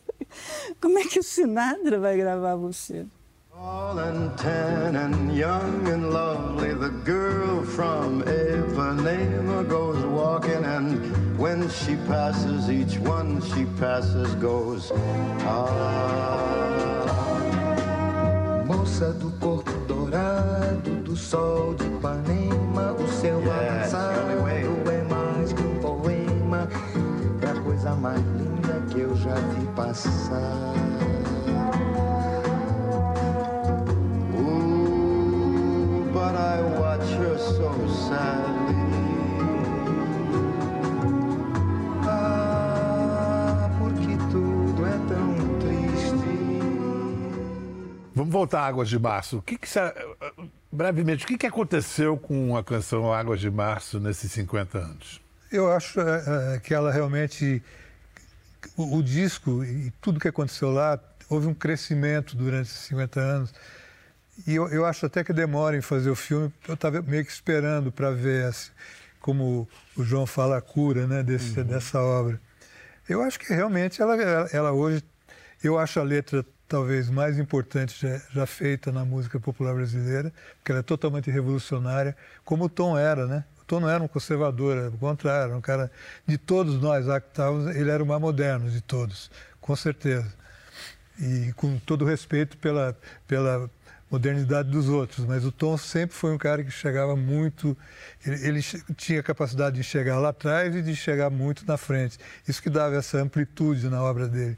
Como 0.81 0.99
é 0.99 1.05
que 1.05 1.19
o 1.19 1.23
Sinatra 1.23 2.01
vai 2.01 2.17
gravar 2.17 2.57
você? 2.57 3.05
All 3.53 3.99
and 3.99 4.31
tan 4.37 4.97
and 4.97 5.35
young 5.35 5.87
and 5.89 6.11
lovely, 6.11 6.75
the 6.75 6.91
girl 7.05 7.63
from 7.65 8.23
Ipanema 8.23 9.67
goes 9.67 10.03
walking, 10.05 10.65
and 10.65 11.39
when 11.39 11.69
she 11.71 11.97
passes, 12.07 12.69
each 12.71 12.99
one 12.99 13.41
she 13.41 13.65
passes 13.79 14.35
goes, 14.37 14.93
ah. 15.47 16.43
Moça 18.67 19.13
do 19.15 19.31
corpo 19.39 19.76
dourado, 20.07 20.91
do 21.03 21.17
sol 21.17 21.75
de 21.75 21.85
Ipanema, 21.85 22.93
o 22.93 23.09
seu 23.09 23.41
Yes, 23.41 23.93
avançado 23.93 24.91
é 24.91 25.03
mais 25.05 25.53
que 25.53 25.63
um 25.63 25.79
poema, 25.81 26.69
é 27.43 27.51
a 27.51 27.61
coisa 27.63 27.95
mais 27.97 28.21
linda 28.21 28.81
que 28.91 29.01
eu 29.01 29.17
já 29.17 29.35
vi 29.35 29.67
passar. 29.75 30.75
Ooh, 34.39 36.05
but 36.13 36.35
I 36.37 36.63
watch 36.79 37.11
her 37.15 37.39
so 37.39 37.73
sadly. 38.09 38.56
Vamos 48.17 48.33
voltar 48.33 48.61
a 48.61 48.67
Águas 48.67 48.89
de 48.89 48.99
Março. 48.99 49.37
O 49.37 49.43
que, 49.43 49.59
que 49.59 49.69
você- 49.69 49.93
brevemente, 50.73 51.27
o 51.27 51.29
que, 51.29 51.37
que 51.37 51.47
aconteceu 51.47 52.17
com 52.17 52.57
a 52.57 52.65
canção 52.65 53.13
Águas 53.13 53.39
de 53.39 53.51
Março 53.51 54.01
nesses 54.01 54.33
50 54.33 54.79
anos? 54.79 55.21
Eu 55.53 55.71
acho 55.71 56.01
é, 56.01 56.59
que 56.61 56.73
ela 56.73 56.91
realmente. 56.91 57.63
O, 58.75 58.97
o 58.97 59.03
disco 59.03 59.63
e 59.63 59.93
tudo 60.01 60.19
que 60.19 60.29
aconteceu 60.29 60.73
lá, 60.73 60.99
houve 61.29 61.47
um 61.47 61.53
crescimento 61.53 62.35
durante 62.35 62.69
esses 62.71 62.87
50 62.87 63.21
anos. 63.21 63.55
E 64.47 64.55
eu, 64.55 64.67
eu 64.69 64.87
acho 64.87 65.05
até 65.05 65.23
que 65.23 65.35
demora 65.35 65.77
em 65.77 65.83
fazer 65.83 66.09
o 66.09 66.17
filme. 66.17 66.51
Eu 66.67 66.73
estava 66.73 67.03
meio 67.03 67.23
que 67.23 67.31
esperando 67.31 67.93
para 67.93 68.11
ver, 68.13 68.47
assim, 68.47 68.71
como 69.21 69.69
o 69.95 70.03
João 70.03 70.25
fala, 70.27 70.57
a 70.57 70.63
cura 70.63 71.07
né, 71.07 71.23
desse, 71.23 71.63
dessa 71.63 72.01
obra. 72.01 72.41
Eu 73.07 73.21
acho 73.21 73.39
que 73.39 73.53
realmente 73.53 74.01
ela, 74.01 74.17
ela, 74.17 74.49
ela 74.55 74.73
hoje. 74.73 75.05
Eu 75.63 75.79
acho 75.79 76.01
a 76.01 76.03
letra 76.03 76.45
talvez 76.69 77.09
mais 77.09 77.39
importante 77.39 77.97
já, 78.01 78.21
já 78.33 78.47
feita 78.47 78.91
na 78.91 79.05
música 79.05 79.39
popular 79.39 79.75
brasileira, 79.75 80.33
porque 80.59 80.73
ela 80.73 80.81
é 80.81 80.83
totalmente 80.83 81.31
revolucionária, 81.31 82.17
como 82.45 82.65
o 82.65 82.69
Tom 82.69 82.99
era, 82.99 83.27
né? 83.27 83.45
O 83.61 83.65
Tom 83.65 83.81
não 83.81 83.89
era 83.89 84.03
um 84.03 84.09
conservador, 84.09 84.77
era 84.77 84.89
o 84.89 84.99
contrário, 84.99 85.51
era 85.51 85.57
um 85.57 85.61
cara 85.61 85.91
de 86.27 86.39
todos 86.39 86.81
nós 86.81 87.07
lá 87.07 87.21
que 87.21 87.29
estávamos, 87.29 87.75
ele 87.75 87.91
era 87.91 88.03
o 88.03 88.07
mais 88.07 88.21
moderno 88.21 88.71
de 88.71 88.81
todos, 88.81 89.31
com 89.61 89.75
certeza. 89.75 90.33
E 91.19 91.53
com 91.57 91.79
todo 91.79 92.05
respeito 92.05 92.59
pela, 92.59 92.97
pela 93.27 93.71
modernidade 94.11 94.71
dos 94.71 94.89
outros, 94.89 95.25
mas 95.27 95.45
o 95.45 95.51
Tom 95.51 95.77
sempre 95.77 96.15
foi 96.15 96.33
um 96.33 96.39
cara 96.39 96.63
que 96.63 96.71
chegava 96.71 97.17
muito, 97.17 97.77
ele, 98.25 98.47
ele 98.47 98.63
tinha 98.97 99.23
capacidade 99.23 99.77
de 99.77 99.83
chegar 99.83 100.19
lá 100.19 100.29
atrás 100.29 100.75
e 100.75 100.83
de 100.83 100.95
chegar 100.95 101.31
muito 101.31 101.67
na 101.67 101.77
frente. 101.77 102.19
Isso 102.47 102.63
que 102.63 102.71
dava 102.71 102.97
essa 102.97 103.19
amplitude 103.19 103.89
na 103.89 104.03
obra 104.03 104.29
dele. 104.29 104.57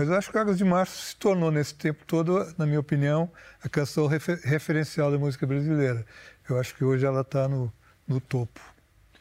Mas 0.00 0.08
eu 0.08 0.14
acho 0.14 0.32
que 0.32 0.38
Águas 0.38 0.56
de 0.56 0.64
Março 0.64 1.08
se 1.08 1.16
tornou, 1.16 1.50
nesse 1.50 1.74
tempo 1.74 2.02
todo, 2.06 2.54
na 2.56 2.64
minha 2.64 2.80
opinião, 2.80 3.30
a 3.62 3.68
canção 3.68 4.06
refer- 4.06 4.40
referencial 4.42 5.10
da 5.12 5.18
música 5.18 5.46
brasileira. 5.46 6.06
Eu 6.48 6.58
acho 6.58 6.74
que 6.74 6.82
hoje 6.82 7.04
ela 7.04 7.20
está 7.20 7.46
no, 7.46 7.70
no 8.08 8.18
topo, 8.18 8.58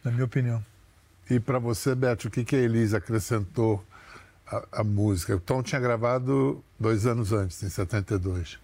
na 0.05 0.09
minha 0.09 0.23
opinião. 0.23 0.63
E 1.29 1.37
para 1.37 1.59
você, 1.59 1.93
Beto, 1.93 2.29
o 2.29 2.31
que, 2.31 2.45
que 2.45 2.55
a 2.55 2.59
Elisa 2.59 2.95
acrescentou 2.97 3.83
à 4.71 4.81
música? 4.81 5.35
O 5.35 5.39
Tom 5.41 5.61
tinha 5.61 5.81
gravado 5.81 6.63
dois 6.79 7.05
anos 7.05 7.33
antes, 7.33 7.61
em 7.61 7.67
72. 7.67 8.57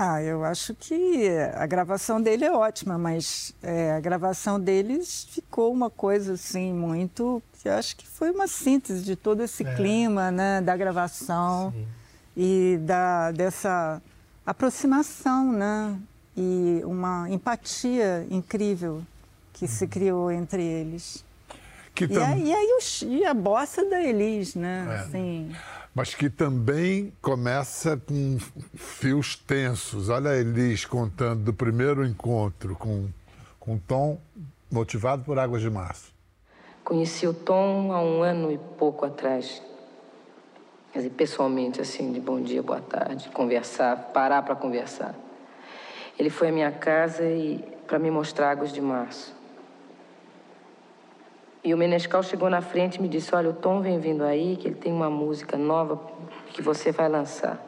Ah, 0.00 0.22
eu 0.22 0.44
acho 0.44 0.76
que 0.76 1.28
a 1.56 1.66
gravação 1.66 2.22
dele 2.22 2.44
é 2.44 2.52
ótima, 2.52 2.96
mas 2.96 3.52
é, 3.60 3.90
a 3.92 3.98
gravação 4.00 4.60
deles 4.60 5.26
ficou 5.28 5.72
uma 5.72 5.90
coisa 5.90 6.34
assim 6.34 6.72
muito. 6.72 7.42
que 7.60 7.68
eu 7.68 7.72
acho 7.72 7.96
que 7.96 8.06
foi 8.06 8.30
uma 8.30 8.46
síntese 8.46 9.02
de 9.02 9.16
todo 9.16 9.42
esse 9.42 9.64
clima, 9.64 10.30
né, 10.30 10.60
da 10.60 10.76
gravação 10.76 11.74
e 12.36 12.78
da 12.82 13.32
dessa 13.32 14.00
aproximação, 14.46 15.52
né, 15.52 15.96
e 16.36 16.80
uma 16.84 17.28
empatia 17.28 18.24
incrível 18.30 19.02
que 19.52 19.66
se 19.66 19.88
criou 19.88 20.30
entre 20.30 20.62
eles. 20.62 21.24
Que 21.92 22.04
E, 22.04 22.08
tam- 22.08 22.24
aí, 22.24 22.44
e 22.50 22.54
aí 22.54 22.78
o 22.78 23.04
e 23.06 23.24
a 23.24 23.34
bossa 23.34 23.84
da 23.84 24.00
Elis, 24.00 24.54
né, 24.54 24.86
É. 24.88 24.94
assim. 25.00 25.50
Mas 25.98 26.14
que 26.14 26.30
também 26.30 27.12
começa 27.20 27.96
com 27.96 28.38
fios 28.76 29.34
tensos. 29.34 30.08
Olha 30.08 30.30
a 30.30 30.36
Elis 30.36 30.84
contando 30.84 31.42
do 31.42 31.52
primeiro 31.52 32.06
encontro 32.06 32.76
com, 32.76 33.08
com 33.58 33.76
Tom, 33.76 34.16
motivado 34.70 35.24
por 35.24 35.40
Águas 35.40 35.60
de 35.60 35.68
Março. 35.68 36.14
Conheci 36.84 37.26
o 37.26 37.34
Tom 37.34 37.92
há 37.92 38.00
um 38.00 38.22
ano 38.22 38.52
e 38.52 38.58
pouco 38.78 39.04
atrás. 39.04 39.60
Quer 40.92 41.00
dizer, 41.00 41.10
pessoalmente, 41.10 41.80
assim, 41.80 42.12
de 42.12 42.20
bom 42.20 42.40
dia, 42.40 42.62
boa 42.62 42.80
tarde, 42.80 43.28
conversar, 43.30 43.96
parar 44.12 44.42
para 44.42 44.54
conversar. 44.54 45.16
Ele 46.16 46.30
foi 46.30 46.50
à 46.50 46.52
minha 46.52 46.70
casa 46.70 47.24
e 47.24 47.58
para 47.88 47.98
me 47.98 48.08
mostrar 48.08 48.52
águas 48.52 48.72
de 48.72 48.80
março. 48.80 49.34
E 51.68 51.74
o 51.74 51.76
Menescal 51.76 52.22
chegou 52.22 52.48
na 52.48 52.62
frente 52.62 52.94
e 52.94 53.02
me 53.02 53.08
disse: 53.08 53.34
Olha, 53.34 53.50
o 53.50 53.52
Tom 53.52 53.82
vem 53.82 53.98
vindo 53.98 54.24
aí, 54.24 54.56
que 54.56 54.68
ele 54.68 54.74
tem 54.74 54.90
uma 54.90 55.10
música 55.10 55.58
nova 55.58 56.00
que 56.46 56.62
você 56.62 56.90
vai 56.90 57.10
lançar. 57.10 57.62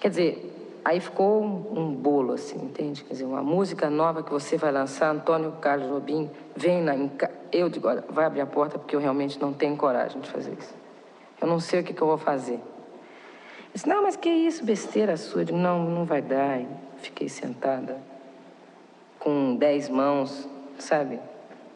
Quer 0.00 0.08
dizer, 0.08 0.80
aí 0.84 0.98
ficou 0.98 1.40
um, 1.40 1.94
bolo, 1.94 2.32
assim, 2.32 2.58
entende? 2.58 3.04
Quer 3.04 3.12
dizer, 3.12 3.24
uma 3.24 3.44
música 3.44 3.88
nova 3.88 4.24
que 4.24 4.30
você 4.32 4.56
vai 4.56 4.72
lançar, 4.72 5.14
Antônio 5.14 5.52
Carlos 5.60 5.86
Jobim, 5.86 6.28
vem 6.56 6.82
na. 6.82 6.96
Eu 7.52 7.68
digo: 7.68 7.86
Olha, 7.86 8.02
vai 8.08 8.24
abrir 8.24 8.40
a 8.40 8.46
porta 8.46 8.76
porque 8.76 8.96
eu 8.96 8.98
realmente 8.98 9.40
não 9.40 9.52
tenho 9.52 9.76
coragem 9.76 10.20
de 10.20 10.28
fazer 10.28 10.54
isso. 10.58 10.74
Eu 11.40 11.46
não 11.46 11.60
sei 11.60 11.82
o 11.82 11.84
que, 11.84 11.94
que 11.94 12.02
eu 12.02 12.08
vou 12.08 12.18
fazer. 12.18 12.54
Ele 12.54 12.62
disse: 13.72 13.88
Não, 13.88 14.02
mas 14.02 14.16
que 14.16 14.28
isso, 14.28 14.64
besteira 14.64 15.16
sua. 15.16 15.42
Eu 15.42 15.44
digo: 15.44 15.58
Não, 15.58 15.88
não 15.88 16.04
vai 16.04 16.22
dar. 16.22 16.60
E 16.60 16.66
fiquei 16.96 17.28
sentada 17.28 17.98
com 19.20 19.54
dez 19.54 19.88
mãos, 19.88 20.48
sabe? 20.76 21.20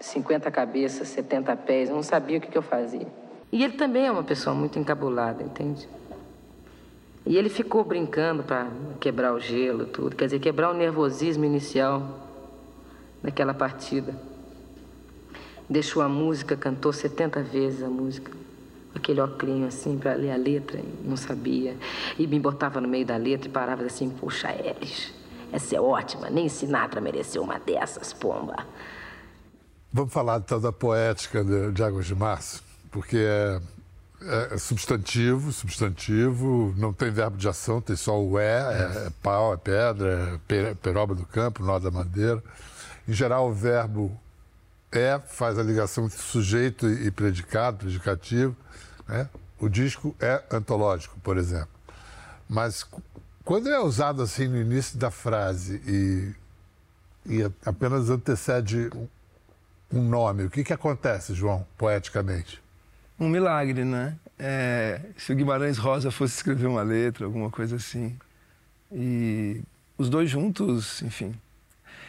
50 0.00 0.50
cabeças, 0.50 1.08
70 1.08 1.54
pés, 1.56 1.90
eu 1.90 1.94
não 1.94 2.02
sabia 2.02 2.38
o 2.38 2.40
que, 2.40 2.48
que 2.48 2.58
eu 2.58 2.62
fazia. 2.62 3.06
E 3.52 3.62
ele 3.62 3.74
também 3.74 4.06
é 4.06 4.10
uma 4.10 4.24
pessoa 4.24 4.54
muito 4.54 4.78
encabulada, 4.78 5.42
entende? 5.42 5.88
E 7.26 7.36
ele 7.36 7.50
ficou 7.50 7.84
brincando 7.84 8.42
para 8.42 8.68
quebrar 8.98 9.34
o 9.34 9.38
gelo, 9.38 9.86
tudo, 9.86 10.16
quer 10.16 10.24
dizer, 10.24 10.40
quebrar 10.40 10.70
o 10.70 10.74
nervosismo 10.74 11.44
inicial 11.44 12.26
daquela 13.22 13.52
partida. 13.52 14.14
Deixou 15.68 16.02
a 16.02 16.08
música, 16.08 16.56
cantou 16.56 16.92
70 16.92 17.42
vezes 17.42 17.82
a 17.82 17.88
música, 17.88 18.32
aquele 18.94 19.20
óculos 19.20 19.62
assim 19.64 19.98
para 19.98 20.14
ler 20.14 20.32
a 20.32 20.36
letra, 20.36 20.80
não 21.04 21.16
sabia. 21.16 21.76
E 22.18 22.26
me 22.26 22.40
botava 22.40 22.80
no 22.80 22.88
meio 22.88 23.04
da 23.04 23.16
letra 23.16 23.48
e 23.48 23.52
parava 23.52 23.82
assim, 23.84 24.08
puxa, 24.08 24.48
Elis, 24.52 25.12
essa 25.52 25.76
é 25.76 25.80
ótima, 25.80 26.30
nem 26.30 26.48
Sinatra 26.48 27.00
mereceu 27.00 27.42
uma 27.42 27.58
dessas, 27.58 28.12
pomba. 28.12 28.66
Vamos 29.92 30.12
falar 30.12 30.38
então 30.38 30.60
da 30.60 30.72
poética 30.72 31.42
de, 31.44 31.72
de 31.72 31.82
Águas 31.82 32.06
de 32.06 32.14
Março, 32.14 32.62
porque 32.92 33.18
é, 33.18 33.60
é 34.52 34.58
substantivo, 34.58 35.52
substantivo, 35.52 36.72
não 36.76 36.92
tem 36.92 37.10
verbo 37.10 37.36
de 37.36 37.48
ação, 37.48 37.80
tem 37.80 37.96
só 37.96 38.20
o 38.20 38.38
é, 38.38 38.60
é, 38.60 39.06
é 39.06 39.10
pau, 39.20 39.52
é 39.52 39.56
pedra, 39.56 40.34
é 40.34 40.38
pe- 40.46 40.74
peroba 40.76 41.14
do 41.14 41.26
campo, 41.26 41.64
nó 41.64 41.78
da 41.80 41.90
madeira. 41.90 42.42
Em 43.08 43.12
geral, 43.12 43.48
o 43.48 43.52
verbo 43.52 44.16
é 44.92 45.18
faz 45.18 45.58
a 45.58 45.62
ligação 45.62 46.04
entre 46.04 46.18
sujeito 46.18 46.88
e 46.88 47.10
predicado, 47.10 47.78
predicativo. 47.78 48.54
Né? 49.08 49.28
O 49.58 49.68
disco 49.68 50.14
é 50.20 50.42
antológico, 50.52 51.18
por 51.20 51.36
exemplo. 51.36 51.68
Mas 52.48 52.86
quando 53.44 53.68
é 53.68 53.80
usado 53.80 54.22
assim 54.22 54.46
no 54.46 54.56
início 54.56 54.96
da 54.98 55.10
frase 55.10 55.82
e, 55.84 56.34
e 57.26 57.50
apenas 57.66 58.08
antecede 58.08 58.88
um- 59.92 60.02
nome, 60.02 60.44
o 60.44 60.50
que, 60.50 60.62
que 60.64 60.72
acontece, 60.72 61.34
João, 61.34 61.66
poeticamente? 61.76 62.60
um 63.18 63.28
milagre, 63.28 63.84
né? 63.84 64.16
É, 64.38 64.98
se 65.18 65.30
o 65.30 65.36
Guimarães 65.36 65.76
Rosa 65.76 66.10
fosse 66.10 66.36
escrever 66.36 66.66
uma 66.66 66.80
letra, 66.82 67.26
alguma 67.26 67.50
coisa 67.50 67.76
assim. 67.76 68.16
E 68.90 69.60
os 69.98 70.08
dois 70.08 70.30
juntos, 70.30 71.02
enfim. 71.02 71.34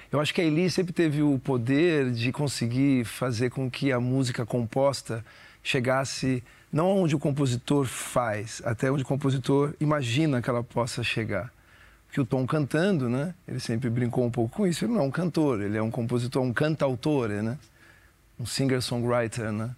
Eu 0.10 0.22
acho 0.22 0.34
que 0.34 0.40
a 0.40 0.44
Eli 0.46 0.70
sempre 0.70 0.94
teve 0.94 1.22
o 1.22 1.38
poder 1.38 2.12
de 2.12 2.32
conseguir 2.32 3.04
fazer 3.04 3.50
com 3.50 3.70
que 3.70 3.92
a 3.92 4.00
música 4.00 4.46
composta 4.46 5.24
chegasse 5.62 6.42
não 6.72 7.00
onde 7.02 7.14
o 7.14 7.20
compositor 7.20 7.86
faz, 7.86 8.62
até 8.64 8.90
onde 8.90 9.04
o 9.04 9.06
compositor 9.06 9.74
imagina 9.82 10.42
que 10.42 10.50
ela 10.50 10.64
possa 10.64 11.04
chegar. 11.04 11.52
Porque 12.08 12.22
o 12.22 12.26
Tom 12.26 12.48
cantando, 12.48 13.10
né? 13.10 13.34
Ele 13.46 13.60
sempre 13.60 13.90
brincou 13.90 14.26
um 14.26 14.32
pouco 14.32 14.56
com 14.56 14.68
isso. 14.68 14.86
Ele 14.86 14.94
não 14.94 15.02
é 15.02 15.04
um 15.04 15.12
cantor, 15.12 15.62
ele 15.62 15.78
é 15.78 15.82
um 15.84 15.92
compositor, 15.92 16.42
um 16.42 16.54
cantautor, 16.54 17.28
né? 17.30 17.58
Um 18.42 18.46
singer-songwriter, 18.46 19.52
né? 19.52 19.70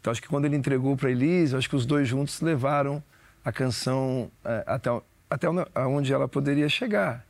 Então 0.00 0.10
acho 0.10 0.22
que 0.22 0.28
quando 0.28 0.46
ele 0.46 0.56
entregou 0.56 0.96
para 0.96 1.10
Elise, 1.10 1.54
acho 1.54 1.68
que 1.68 1.76
os 1.76 1.84
dois 1.84 2.08
juntos 2.08 2.40
levaram 2.40 3.02
a 3.44 3.52
canção 3.52 4.30
é, 4.42 4.64
até, 4.66 4.90
até 5.28 5.48
onde 5.86 6.12
ela 6.12 6.26
poderia 6.26 6.68
chegar, 6.70 7.24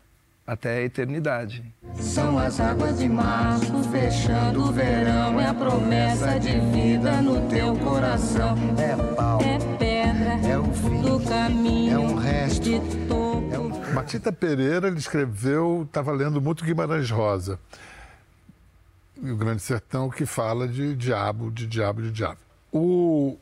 até 0.46 0.78
a 0.78 0.82
eternidade. 0.82 1.64
São 1.96 2.38
as 2.38 2.60
águas 2.60 2.98
de 2.98 3.08
março 3.08 3.82
fechando 3.90 4.68
o 4.68 4.72
verão, 4.72 5.40
é 5.40 5.46
a 5.46 5.54
promessa 5.54 6.38
de 6.38 6.60
vida 6.60 7.20
no 7.22 7.48
teu 7.48 7.74
coração. 7.76 8.56
É 8.78 9.14
pau, 9.14 9.40
É 9.42 9.58
pedra 9.76 10.48
é 10.48 10.56
o 10.56 10.72
fim, 10.72 11.02
do 11.02 11.20
caminho 11.28 11.94
é 11.94 11.98
um 11.98 12.14
resto. 12.14 12.62
de 12.62 12.78
topo. 13.08 13.48
É 13.52 13.58
um... 13.58 13.94
Matita 13.94 14.30
Pereira, 14.30 14.86
ele 14.86 14.98
escreveu, 14.98 15.82
estava 15.88 16.12
lendo 16.12 16.40
muito 16.40 16.64
Guimarães 16.64 17.10
Rosa. 17.10 17.58
E 19.22 19.30
o 19.30 19.36
Grande 19.36 19.60
Sertão 19.62 20.08
que 20.08 20.24
fala 20.24 20.68
de 20.68 20.94
diabo, 20.94 21.50
de 21.50 21.66
diabo, 21.66 22.02
de 22.02 22.10
diabo. 22.12 22.38
O 22.72 23.36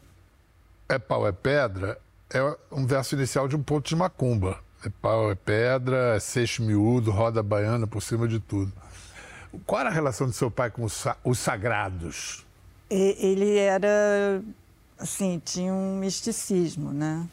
É 0.89 0.99
Pau, 0.99 1.27
é 1.27 1.33
Pedra 1.33 1.99
é 2.31 2.41
um 2.73 2.85
verso 2.87 3.15
inicial 3.15 3.47
de 3.47 3.55
um 3.57 3.63
ponto 3.63 3.89
de 3.89 3.95
macumba. 3.95 4.59
É 4.85 4.89
pau, 5.01 5.31
é 5.31 5.35
pedra, 5.35 6.17
é 6.17 6.21
seixo 6.21 6.63
miúdo, 6.63 7.11
roda 7.11 7.43
baiana 7.43 7.87
por 7.87 8.03
cima 8.03 8.27
de 8.29 8.39
tudo. 8.41 8.73
Qual 9.65 9.81
era 9.81 9.91
a 9.91 9.93
relação 9.93 10.27
do 10.27 10.33
seu 10.33 10.51
pai 10.51 10.71
com 10.71 10.85
os, 10.85 10.93
sa- 10.93 11.17
os 11.25 11.39
sagrados? 11.39 12.45
Ele 12.91 13.57
era, 13.57 14.43
assim, 14.99 15.41
tinha 15.45 15.73
um 15.73 15.99
misticismo, 15.99 16.93
né? 16.93 17.27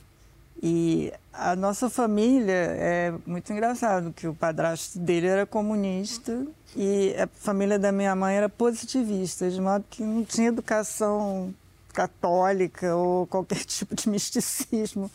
E 0.65 1.11
a 1.33 1.57
nossa 1.57 1.89
família 1.89 2.53
é 2.53 3.13
muito 3.25 3.51
engraçado, 3.51 4.13
que 4.13 4.29
o 4.29 4.33
padrasto 4.33 4.97
dele 4.97 5.27
era 5.27 5.45
comunista 5.45 6.47
e 6.73 7.13
a 7.21 7.27
família 7.27 7.77
da 7.77 7.91
minha 7.91 8.15
mãe 8.15 8.37
era 8.37 8.47
positivista, 8.47 9.51
de 9.51 9.59
modo 9.59 9.83
que 9.89 10.01
não 10.01 10.23
tinha 10.23 10.47
educação 10.47 11.53
católica 11.91 12.95
ou 12.95 13.27
qualquer 13.27 13.59
tipo 13.67 13.93
de 13.93 14.07
misticismo, 14.07 15.11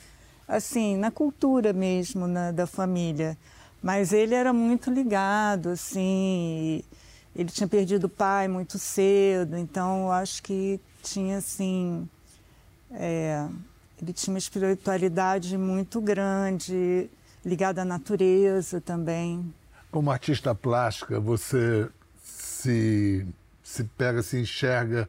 assim, 0.46 0.98
na 0.98 1.10
cultura 1.10 1.72
mesmo 1.72 2.26
na, 2.26 2.52
da 2.52 2.66
família. 2.66 3.34
Mas 3.82 4.12
ele 4.12 4.34
era 4.34 4.52
muito 4.52 4.90
ligado, 4.90 5.70
assim, 5.70 6.84
ele 7.34 7.48
tinha 7.48 7.66
perdido 7.66 8.04
o 8.04 8.10
pai 8.10 8.48
muito 8.48 8.78
cedo, 8.78 9.56
então 9.56 10.02
eu 10.02 10.12
acho 10.12 10.42
que 10.42 10.78
tinha, 11.02 11.38
assim, 11.38 12.06
é, 12.92 13.48
ele 14.00 14.12
tinha 14.12 14.32
uma 14.32 14.38
espiritualidade 14.38 15.56
muito 15.58 16.00
grande, 16.00 17.10
ligada 17.44 17.82
à 17.82 17.84
natureza 17.84 18.80
também. 18.80 19.52
Como 19.90 20.10
artista 20.10 20.54
plástica, 20.54 21.18
você 21.18 21.88
se, 22.22 23.26
se 23.62 23.84
pega, 23.84 24.22
se 24.22 24.38
enxerga 24.38 25.08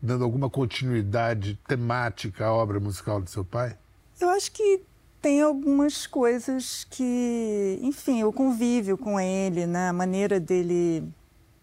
dando 0.00 0.24
alguma 0.24 0.48
continuidade 0.48 1.58
temática 1.66 2.46
à 2.46 2.52
obra 2.52 2.80
musical 2.80 3.20
do 3.20 3.28
seu 3.28 3.44
pai? 3.44 3.76
Eu 4.20 4.30
acho 4.30 4.50
que 4.52 4.82
tem 5.20 5.42
algumas 5.42 6.06
coisas 6.06 6.86
que, 6.88 7.78
enfim, 7.82 8.22
o 8.24 8.32
convívio 8.32 8.96
com 8.96 9.18
ele, 9.18 9.66
né? 9.66 9.88
a 9.88 9.92
maneira 9.92 10.38
dele, 10.38 11.04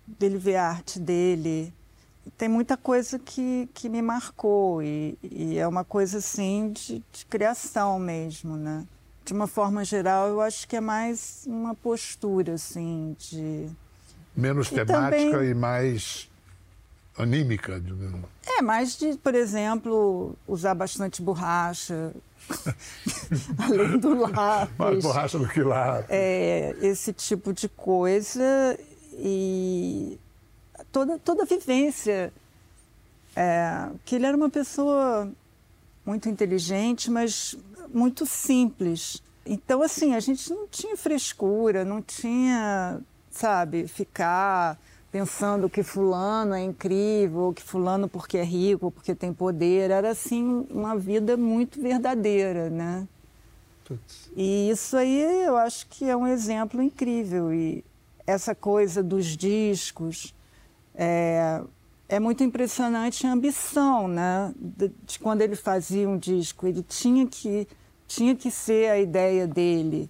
dele 0.05 0.37
ver 0.37 0.57
a 0.57 0.69
arte 0.69 0.99
dele. 0.99 1.73
Tem 2.37 2.47
muita 2.49 2.77
coisa 2.77 3.19
que, 3.19 3.69
que 3.73 3.89
me 3.89 4.01
marcou 4.01 4.81
e, 4.81 5.17
e 5.21 5.57
é 5.57 5.67
uma 5.67 5.83
coisa 5.83 6.17
assim 6.19 6.71
de, 6.71 7.03
de 7.11 7.25
criação 7.25 7.99
mesmo, 7.99 8.55
né? 8.55 8.85
De 9.25 9.33
uma 9.33 9.47
forma 9.47 9.83
geral, 9.85 10.27
eu 10.29 10.41
acho 10.41 10.67
que 10.67 10.75
é 10.75 10.81
mais 10.81 11.43
uma 11.47 11.73
postura 11.75 12.53
assim 12.53 13.15
de 13.19 13.67
Menos 14.35 14.67
E 14.67 14.75
temática 14.75 15.31
também- 15.31 15.49
e 15.49 15.53
mais 15.53 16.29
anímica. 17.17 17.79
digamos. 17.79 18.25
É, 18.45 18.61
mais 18.61 18.97
de, 18.97 19.15
por 19.17 19.35
exemplo, 19.35 20.35
usar 20.47 20.73
bastante 20.73 21.21
borracha, 21.21 22.13
além 23.59 23.97
do 23.99 24.15
Mais 24.15 24.31
lápis. 24.35 25.03
borracha 25.03 25.37
do 25.39 25.47
que 25.47 25.61
lá. 25.61 26.03
É, 26.09 26.75
esse 26.81 27.13
tipo 27.13 27.53
de 27.53 27.69
coisa 27.69 28.77
e 29.13 30.19
toda, 30.93 31.17
toda 31.17 31.43
a 31.43 31.45
vivência. 31.45 32.31
É, 33.35 33.89
que 34.05 34.15
ele 34.15 34.27
era 34.27 34.37
uma 34.37 34.49
pessoa 34.49 35.29
muito 36.05 36.29
inteligente, 36.29 37.09
mas 37.09 37.57
muito 37.91 38.25
simples. 38.27 39.21
Então, 39.43 39.81
assim, 39.81 40.13
a 40.13 40.19
gente 40.19 40.53
não 40.53 40.67
tinha 40.67 40.95
frescura, 40.95 41.83
não 41.83 42.01
tinha, 42.01 43.01
sabe, 43.31 43.87
ficar 43.87 44.79
pensando 45.11 45.69
que 45.69 45.83
fulano 45.83 46.53
é 46.53 46.63
incrível, 46.63 47.53
que 47.53 47.63
fulano 47.63 48.07
porque 48.07 48.37
é 48.37 48.43
rico, 48.43 48.91
porque 48.91 49.15
tem 49.15 49.33
poder. 49.33 49.89
Era, 49.89 50.11
assim, 50.11 50.67
uma 50.69 50.95
vida 50.95 51.35
muito 51.35 51.81
verdadeira, 51.81 52.69
né? 52.69 53.07
E 54.35 54.69
isso 54.69 54.95
aí 54.95 55.43
eu 55.43 55.57
acho 55.57 55.87
que 55.87 56.07
é 56.07 56.15
um 56.15 56.27
exemplo 56.27 56.81
incrível. 56.81 57.51
E 57.51 57.83
essa 58.25 58.53
coisa 58.53 59.01
dos 59.03 59.25
discos 59.35 60.33
é, 60.95 61.61
é 62.09 62.19
muito 62.19 62.43
impressionante 62.43 63.25
a 63.25 63.31
ambição, 63.31 64.07
né? 64.07 64.53
De, 64.57 64.91
de 65.05 65.19
quando 65.19 65.41
ele 65.41 65.55
fazia 65.55 66.07
um 66.07 66.17
disco, 66.17 66.67
ele 66.67 66.83
tinha 66.83 67.25
que 67.27 67.67
tinha 68.07 68.35
que 68.35 68.51
ser 68.51 68.91
a 68.91 68.99
ideia 68.99 69.47
dele. 69.47 70.09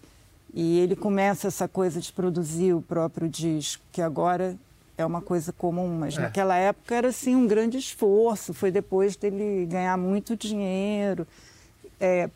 E 0.53 0.79
ele 0.79 0.95
começa 0.95 1.47
essa 1.47 1.67
coisa 1.67 1.99
de 2.01 2.11
produzir 2.11 2.73
o 2.73 2.81
próprio 2.81 3.29
disco, 3.29 3.83
que 3.91 4.01
agora 4.01 4.57
é 4.97 5.05
uma 5.05 5.21
coisa 5.21 5.51
comum, 5.53 5.97
mas 5.99 6.17
É. 6.17 6.21
naquela 6.21 6.55
época 6.55 6.93
era 6.93 7.07
assim 7.07 7.35
um 7.35 7.47
grande 7.47 7.77
esforço. 7.77 8.53
Foi 8.53 8.69
depois 8.71 9.15
dele 9.15 9.65
ganhar 9.65 9.97
muito 9.97 10.35
dinheiro 10.35 11.25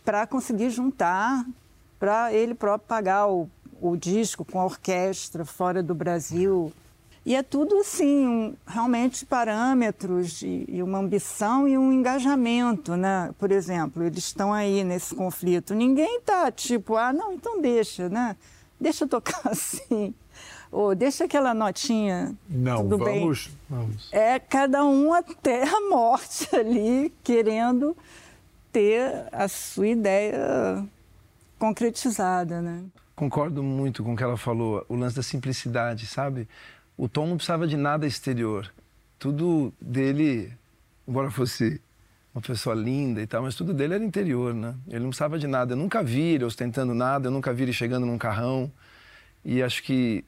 para 0.05 0.25
conseguir 0.25 0.69
juntar, 0.69 1.45
para 1.99 2.31
ele 2.33 2.53
próprio 2.53 2.87
pagar 2.87 3.27
o, 3.27 3.49
o 3.81 3.97
disco 3.97 4.45
com 4.45 4.61
a 4.61 4.65
orquestra 4.65 5.43
fora 5.43 5.83
do 5.83 5.93
Brasil. 5.93 6.71
E 7.27 7.35
é 7.35 7.43
tudo 7.43 7.75
assim, 7.79 8.25
um- 8.25 8.55
realmente 8.65 9.25
parâmetros 9.25 10.41
e, 10.41 10.63
e 10.69 10.81
uma 10.81 10.99
ambição 10.99 11.67
e 11.67 11.77
um 11.77 11.91
engajamento, 11.91 12.95
né? 12.95 13.31
Por 13.37 13.51
exemplo, 13.51 14.01
eles 14.01 14.19
estão 14.23 14.53
aí 14.53 14.81
nesse 14.81 15.13
conflito. 15.13 15.75
Ninguém 15.75 16.21
tá 16.21 16.49
tipo, 16.49 16.95
ah, 16.95 17.11
não, 17.11 17.33
então 17.33 17.61
deixa, 17.61 18.07
né? 18.07 18.37
Deixa 18.79 19.03
eu 19.03 19.09
tocar 19.09 19.41
assim. 19.51 20.15
Ou 20.71 20.95
deixa 20.95 21.25
aquela 21.25 21.53
notinha. 21.53 22.33
Não, 22.49 22.83
tudo 22.87 23.03
bem. 23.03 23.19
vamos. 23.19 23.49
Vamos. 23.69 24.07
É 24.13 24.39
cada 24.39 24.85
um 24.85 25.11
até 25.13 25.63
a 25.67 25.81
morte 25.91 26.47
ali, 26.55 27.13
querendo 27.25 27.93
ter 28.71 29.25
a 29.33 29.49
sua 29.49 29.87
ideia 29.89 30.81
concretizada, 31.59 32.61
né? 32.61 32.85
Concordo 33.17 33.61
muito 33.61 34.01
com 34.01 34.13
o 34.13 34.15
que 34.15 34.23
ela 34.23 34.37
falou, 34.37 34.85
o 34.87 34.95
lance 34.95 35.15
da 35.17 35.23
simplicidade, 35.23 36.05
sabe? 36.05 36.47
O 36.97 37.07
Tom 37.07 37.27
não 37.27 37.35
precisava 37.37 37.67
de 37.67 37.77
nada 37.77 38.07
exterior. 38.07 38.73
Tudo 39.19 39.73
dele, 39.79 40.51
embora 41.07 41.29
fosse 41.29 41.79
uma 42.33 42.41
pessoa 42.41 42.75
linda 42.75 43.21
e 43.21 43.27
tal, 43.27 43.43
mas 43.43 43.55
tudo 43.55 43.73
dele 43.73 43.95
era 43.95 44.03
interior, 44.03 44.53
né? 44.53 44.75
Ele 44.87 44.99
não 44.99 45.09
precisava 45.09 45.37
de 45.37 45.47
nada. 45.47 45.73
Eu 45.73 45.77
nunca 45.77 46.03
vi 46.03 46.21
ele 46.21 46.43
ostentando 46.43 46.93
nada, 46.93 47.27
eu 47.27 47.31
nunca 47.31 47.53
vi 47.53 47.63
ele 47.63 47.73
chegando 47.73 48.05
num 48.05 48.17
carrão. 48.17 48.71
E 49.45 49.61
acho 49.61 49.83
que 49.83 50.23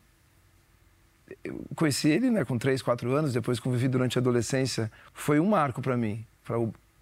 eu 1.43 1.63
conheci 1.75 2.09
ele 2.09 2.29
né, 2.29 2.45
com 2.45 2.57
3, 2.57 2.81
4 2.81 3.11
anos, 3.13 3.33
depois 3.33 3.59
convivi 3.59 3.87
durante 3.87 4.17
a 4.17 4.21
adolescência. 4.21 4.91
Foi 5.13 5.39
um 5.39 5.47
marco 5.47 5.81
para 5.81 5.97
mim, 5.97 6.25
para 6.45 6.57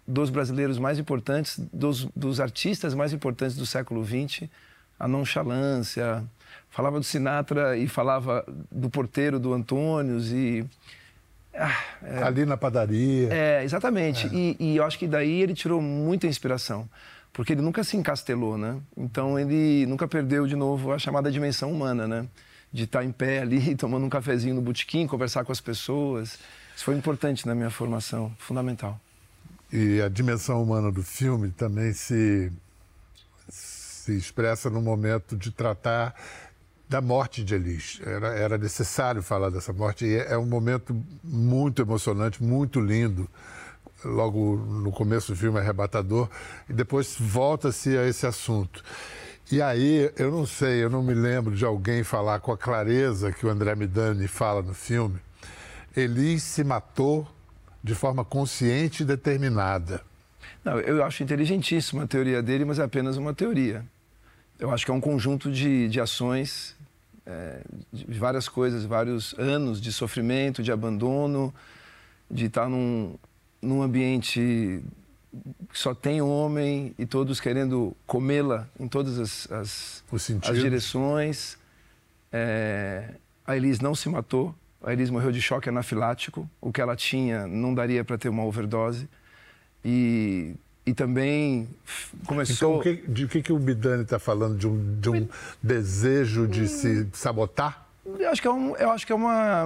dos 0.06 0.30
brasileiros 0.30 0.78
mais 0.78 0.98
importantes, 0.98 1.58
dos, 1.70 2.06
dos 2.16 2.40
artistas 2.40 2.94
mais 2.94 3.12
importantes 3.12 3.56
do 3.56 3.66
século 3.66 4.02
XX, 4.02 4.48
a 4.98 5.06
nonchalância. 5.06 6.24
Falava 6.70 6.98
do 6.98 7.04
Sinatra 7.04 7.76
e 7.76 7.88
falava 7.88 8.44
do 8.70 8.90
porteiro 8.90 9.38
do 9.38 9.52
Antônios 9.52 10.32
e 10.32 10.64
Ali 12.24 12.46
na 12.46 12.56
padaria. 12.56 13.28
é, 13.32 13.64
exatamente. 13.64 14.28
E, 14.28 14.56
e 14.60 14.76
eu 14.76 14.84
acho 14.84 14.98
que 14.98 15.06
daí 15.08 15.42
ele 15.42 15.54
tirou 15.54 15.82
muita 15.82 16.26
inspiração. 16.26 16.88
Porque 17.32 17.52
ele 17.52 17.62
nunca 17.62 17.84
se 17.84 17.96
encastelou, 17.96 18.56
né? 18.56 18.76
Então 18.96 19.38
ele 19.38 19.86
nunca 19.86 20.08
perdeu 20.08 20.46
de 20.46 20.56
novo 20.56 20.92
a 20.92 20.98
chamada 20.98 21.30
dimensão 21.30 21.70
humana, 21.72 22.06
né? 22.06 22.26
De 22.72 22.84
estar 22.84 23.04
em 23.04 23.12
pé 23.12 23.40
ali, 23.40 23.74
tomando 23.76 24.06
um 24.06 24.08
cafezinho 24.08 24.54
no 24.54 24.62
botequim, 24.62 25.06
conversar 25.06 25.44
com 25.44 25.52
as 25.52 25.60
pessoas. 25.60 26.38
Isso 26.74 26.84
foi 26.84 26.96
importante 26.96 27.46
na 27.46 27.54
minha 27.54 27.70
formação, 27.70 28.32
fundamental. 28.38 29.00
E 29.72 30.00
a 30.00 30.08
dimensão 30.08 30.62
humana 30.62 30.90
do 30.90 31.02
filme 31.02 31.50
também 31.50 31.92
se, 31.92 32.50
se 34.08 34.16
expressa 34.16 34.70
no 34.70 34.80
momento 34.80 35.36
de 35.36 35.50
tratar 35.50 36.14
da 36.88 37.00
morte 37.00 37.44
de 37.44 37.54
Elis. 37.54 38.00
Era, 38.04 38.28
era 38.28 38.58
necessário 38.58 39.22
falar 39.22 39.50
dessa 39.50 39.72
morte 39.72 40.06
e 40.06 40.16
é, 40.16 40.32
é 40.32 40.38
um 40.38 40.46
momento 40.46 40.96
muito 41.22 41.82
emocionante, 41.82 42.42
muito 42.42 42.80
lindo. 42.80 43.28
Logo 44.02 44.56
no 44.56 44.90
começo 44.92 45.32
do 45.32 45.36
filme, 45.36 45.58
arrebatador, 45.58 46.30
e 46.68 46.72
depois 46.72 47.16
volta-se 47.18 47.98
a 47.98 48.06
esse 48.06 48.26
assunto. 48.26 48.82
E 49.50 49.60
aí, 49.60 50.10
eu 50.16 50.30
não 50.30 50.46
sei, 50.46 50.84
eu 50.84 50.88
não 50.88 51.02
me 51.02 51.14
lembro 51.14 51.54
de 51.54 51.64
alguém 51.64 52.04
falar 52.04 52.38
com 52.38 52.52
a 52.52 52.56
clareza 52.56 53.32
que 53.32 53.44
o 53.44 53.50
André 53.50 53.74
Midani 53.74 54.28
fala 54.28 54.62
no 54.62 54.72
filme. 54.72 55.18
Elis 55.96 56.44
se 56.44 56.62
matou 56.62 57.26
de 57.82 57.94
forma 57.94 58.24
consciente 58.24 59.02
e 59.02 59.06
determinada. 59.06 60.00
Não, 60.64 60.78
eu 60.78 61.04
acho 61.04 61.22
inteligentíssima 61.22 62.04
a 62.04 62.06
teoria 62.06 62.40
dele, 62.40 62.64
mas 62.64 62.78
é 62.78 62.84
apenas 62.84 63.16
uma 63.16 63.34
teoria. 63.34 63.84
Eu 64.58 64.70
acho 64.72 64.84
que 64.84 64.90
é 64.90 64.94
um 64.94 65.00
conjunto 65.00 65.50
de, 65.50 65.88
de 65.88 66.00
ações, 66.00 66.76
é, 67.24 67.60
de 67.92 68.18
várias 68.18 68.48
coisas, 68.48 68.84
vários 68.84 69.34
anos 69.38 69.80
de 69.80 69.92
sofrimento, 69.92 70.62
de 70.62 70.72
abandono, 70.72 71.54
de 72.30 72.46
estar 72.46 72.68
num, 72.68 73.14
num 73.62 73.82
ambiente 73.82 74.82
que 75.70 75.78
só 75.78 75.94
tem 75.94 76.20
homem 76.22 76.94
e 76.98 77.06
todos 77.06 77.38
querendo 77.38 77.94
comê-la 78.06 78.66
em 78.80 78.88
todas 78.88 79.18
as, 79.18 79.52
as, 79.52 80.04
as 80.42 80.58
direções. 80.58 81.58
É, 82.32 83.14
a 83.46 83.56
Elis 83.56 83.80
não 83.80 83.94
se 83.94 84.08
matou, 84.08 84.54
a 84.82 84.92
Elis 84.92 85.10
morreu 85.10 85.32
de 85.32 85.40
choque 85.40 85.68
anafilático. 85.68 86.48
O 86.60 86.72
que 86.72 86.80
ela 86.80 86.96
tinha 86.96 87.46
não 87.46 87.74
daria 87.74 88.04
para 88.04 88.16
ter 88.16 88.28
uma 88.28 88.44
overdose. 88.44 89.08
E, 89.84 90.54
e 90.88 90.94
também 90.94 91.68
começou. 92.26 92.80
Então, 92.80 92.82
que, 92.82 93.10
de 93.10 93.28
que, 93.28 93.42
que 93.42 93.52
o 93.52 93.58
Bidani 93.58 94.02
está 94.02 94.18
falando? 94.18 94.56
De 94.56 94.66
um, 94.66 95.00
de 95.00 95.10
um 95.10 95.28
desejo 95.62 96.48
de 96.48 96.66
se 96.66 97.06
sabotar? 97.12 97.86
Eu 98.18 98.30
acho 98.30 98.40
que 98.40 98.48
é, 98.48 98.50
um, 98.50 98.74
eu 98.76 98.90
acho 98.90 99.06
que 99.06 99.12
é 99.12 99.14
uma, 99.14 99.64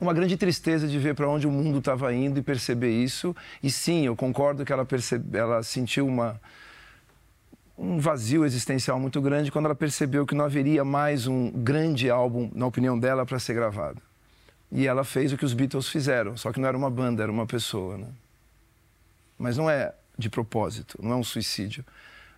uma 0.00 0.12
grande 0.12 0.36
tristeza 0.36 0.88
de 0.88 0.98
ver 0.98 1.14
para 1.14 1.28
onde 1.28 1.46
o 1.46 1.50
mundo 1.50 1.78
estava 1.78 2.12
indo 2.12 2.40
e 2.40 2.42
perceber 2.42 2.90
isso. 2.90 3.36
E 3.62 3.70
sim, 3.70 4.06
eu 4.06 4.16
concordo 4.16 4.64
que 4.64 4.72
ela, 4.72 4.84
percebe, 4.84 5.38
ela 5.38 5.62
sentiu 5.62 6.08
uma, 6.08 6.40
um 7.78 8.00
vazio 8.00 8.44
existencial 8.44 8.98
muito 8.98 9.20
grande 9.20 9.52
quando 9.52 9.66
ela 9.66 9.76
percebeu 9.76 10.26
que 10.26 10.34
não 10.34 10.44
haveria 10.44 10.84
mais 10.84 11.28
um 11.28 11.52
grande 11.52 12.10
álbum, 12.10 12.50
na 12.52 12.66
opinião 12.66 12.98
dela, 12.98 13.24
para 13.24 13.38
ser 13.38 13.54
gravado. 13.54 14.02
E 14.72 14.88
ela 14.88 15.04
fez 15.04 15.32
o 15.32 15.36
que 15.36 15.44
os 15.44 15.54
Beatles 15.54 15.88
fizeram, 15.88 16.36
só 16.36 16.52
que 16.52 16.58
não 16.58 16.68
era 16.68 16.76
uma 16.76 16.90
banda, 16.90 17.22
era 17.22 17.30
uma 17.30 17.46
pessoa. 17.46 17.96
Né? 17.96 18.08
Mas 19.38 19.56
não 19.56 19.70
é 19.70 19.94
de 20.18 20.28
propósito, 20.28 20.98
não 21.02 21.12
é 21.12 21.16
um 21.16 21.24
suicídio. 21.24 21.84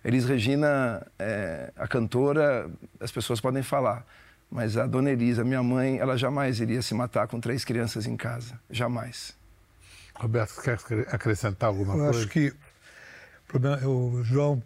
Elis 0.03 0.25
Regina, 0.25 1.05
é, 1.17 1.71
a 1.75 1.87
cantora, 1.87 2.69
as 2.99 3.11
pessoas 3.11 3.41
podem 3.41 3.63
falar, 3.63 4.05
mas 4.49 4.77
a 4.77 4.85
dona 4.85 5.11
Elisa, 5.11 5.43
minha 5.43 5.63
mãe, 5.63 5.97
ela 5.97 6.17
jamais 6.17 6.59
iria 6.59 6.81
se 6.81 6.93
matar 6.93 7.27
com 7.27 7.39
três 7.39 7.65
crianças 7.65 8.05
em 8.05 8.15
casa. 8.15 8.59
Jamais. 8.69 9.35
Roberto, 10.15 10.61
quer 10.61 10.77
acrescentar 11.11 11.69
alguma 11.69 11.93
Eu 11.93 11.99
coisa? 11.99 12.19
Eu 12.19 12.21
acho 12.21 12.29
que 12.29 12.53
o 13.85 14.23
João 14.23 14.61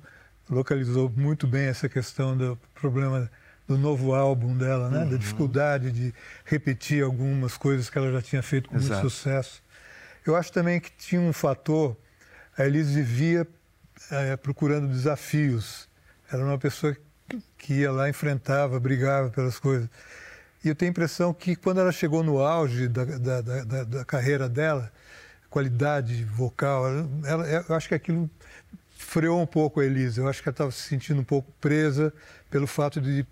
localizou 0.49 1.11
muito 1.15 1.47
bem 1.47 1.67
essa 1.67 1.89
questão 1.89 2.37
do 2.37 2.59
problema 2.73 3.29
do 3.67 3.77
novo 3.77 4.13
álbum 4.13 4.55
dela, 4.55 4.89
né? 4.89 5.03
Uhum. 5.03 5.09
Da 5.11 5.17
dificuldade 5.17 5.91
de 5.91 6.13
repetir 6.45 7.03
algumas 7.03 7.57
coisas 7.57 7.89
que 7.89 7.97
ela 7.97 8.11
já 8.11 8.21
tinha 8.21 8.43
feito 8.43 8.69
com 8.69 8.75
Exato. 8.75 9.01
muito 9.01 9.09
sucesso. 9.09 9.63
Eu 10.25 10.35
acho 10.35 10.51
também 10.51 10.79
que 10.79 10.91
tinha 10.91 11.21
um 11.21 11.33
fator, 11.33 11.95
a 12.57 12.65
Elise 12.65 13.01
vivia 13.01 13.47
é, 14.11 14.35
procurando 14.37 14.87
desafios. 14.87 15.87
Era 16.31 16.43
uma 16.43 16.57
pessoa 16.57 16.95
que 17.57 17.73
ia 17.73 17.91
lá, 17.91 18.09
enfrentava, 18.09 18.79
brigava 18.79 19.29
pelas 19.29 19.59
coisas. 19.59 19.89
E 20.63 20.69
eu 20.69 20.75
tenho 20.75 20.89
a 20.89 20.91
impressão 20.91 21.33
que 21.33 21.55
quando 21.55 21.79
ela 21.79 21.91
chegou 21.91 22.23
no 22.23 22.39
auge 22.39 22.87
da, 22.87 23.05
da, 23.05 23.41
da, 23.41 23.83
da 23.83 24.05
carreira 24.05 24.49
dela, 24.49 24.91
qualidade 25.49 26.23
vocal, 26.23 26.85
ela, 27.23 27.47
eu 27.47 27.75
acho 27.75 27.87
que 27.87 27.95
aquilo 27.95 28.29
freou 28.97 29.41
um 29.41 29.45
pouco 29.45 29.79
a 29.79 29.85
Elisa. 29.85 30.21
Eu 30.21 30.27
acho 30.27 30.41
que 30.41 30.49
ela 30.49 30.53
estava 30.53 30.71
se 30.71 30.81
sentindo 30.81 31.21
um 31.21 31.23
pouco 31.23 31.51
presa 31.61 32.13
pelo 32.49 32.67
fato 32.67 32.99
de 32.99 33.25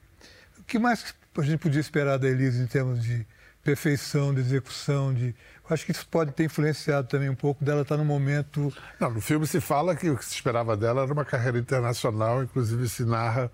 o 0.60 0.64
que 0.64 0.78
mais 0.78 1.14
a 1.38 1.42
gente 1.42 1.60
podia 1.60 1.82
esperar 1.82 2.18
da 2.18 2.28
Elise 2.28 2.62
em 2.62 2.68
termos 2.68 3.04
de 3.04 3.26
perfeição, 3.64 4.34
de 4.34 4.42
execução, 4.42 5.14
de 5.14 5.34
acho 5.69 5.86
que 5.86 5.91
isso 5.91 6.08
pode 6.08 6.32
ter 6.32 6.45
influenciado 6.45 7.08
também 7.08 7.30
um 7.30 7.36
pouco 7.36 7.63
dela 7.63 7.82
estar 7.82 7.97
no 7.97 8.06
momento. 8.06 8.73
Não, 8.99 9.12
no 9.12 9.21
filme 9.21 9.47
se 9.47 9.62
fala 9.62 9.95
que 9.95 10.10
o 10.10 10.17
que 10.17 10.26
se 10.26 10.34
esperava 10.34 10.76
dela 10.76 11.04
era 11.04 11.13
uma 11.13 11.26
carreira 11.26 11.58
internacional, 11.58 12.43
inclusive 12.43 12.88
se 12.89 13.06
narra 13.06 13.52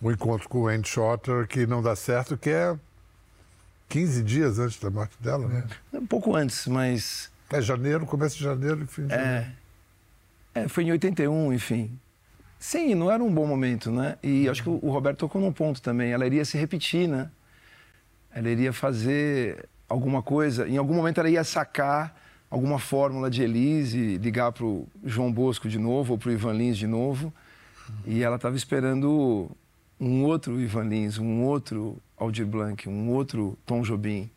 o 0.00 0.08
um 0.08 0.12
encontro 0.12 0.48
com 0.48 0.62
o 0.62 0.68
Andy 0.68 0.88
Shorter 0.88 1.46
que 1.46 1.66
não 1.66 1.82
dá 1.82 1.94
certo, 1.94 2.36
que 2.36 2.50
é 2.50 2.76
15 3.88 4.22
dias 4.22 4.58
antes 4.58 4.78
da 4.78 4.90
morte 4.90 5.16
dela, 5.20 5.46
né? 5.46 5.64
É. 5.92 5.98
Um 5.98 6.06
pouco 6.06 6.34
antes, 6.34 6.66
mas. 6.66 7.30
É 7.50 7.60
janeiro, 7.60 8.04
começo 8.06 8.36
de 8.36 8.44
janeiro 8.44 8.82
e 8.82 8.86
fim 8.86 9.06
de 9.06 9.14
é... 9.14 9.16
janeiro. 9.16 9.46
É, 10.54 10.68
foi 10.68 10.84
em 10.84 10.92
81, 10.92 11.52
enfim. 11.52 11.98
Sim, 12.58 12.94
não 12.94 13.10
era 13.10 13.22
um 13.22 13.32
bom 13.32 13.46
momento, 13.46 13.90
né? 13.90 14.16
E 14.22 14.48
acho 14.48 14.62
que 14.62 14.68
o 14.68 14.90
Roberto 14.90 15.18
tocou 15.18 15.40
num 15.40 15.52
ponto 15.52 15.82
também. 15.82 16.12
Ela 16.12 16.26
iria 16.26 16.44
se 16.44 16.56
repetir, 16.56 17.08
né? 17.08 17.30
Ela 18.32 18.48
iria 18.48 18.72
fazer 18.72 19.68
alguma 19.88 20.22
coisa. 20.22 20.68
Em 20.68 20.76
algum 20.76 20.94
momento 20.94 21.18
ela 21.18 21.30
ia 21.30 21.44
sacar 21.44 22.14
alguma 22.50 22.78
fórmula 22.78 23.30
de 23.30 23.42
Elise, 23.42 24.18
ligar 24.18 24.52
para 24.52 24.64
o 24.64 24.86
João 25.04 25.32
Bosco 25.32 25.68
de 25.68 25.78
novo 25.78 26.12
ou 26.12 26.18
para 26.18 26.28
o 26.28 26.32
Ivan 26.32 26.52
Lins 26.52 26.76
de 26.76 26.86
novo. 26.86 27.32
E 28.06 28.22
ela 28.22 28.36
estava 28.36 28.56
esperando 28.56 29.50
um 30.00 30.24
outro 30.24 30.60
Ivan 30.60 30.84
Lins, 30.84 31.18
um 31.18 31.42
outro 31.42 31.98
Aldir 32.16 32.46
Blanc, 32.46 32.88
um 32.88 33.10
outro 33.10 33.58
Tom 33.66 33.82
Jobim, 33.82 34.30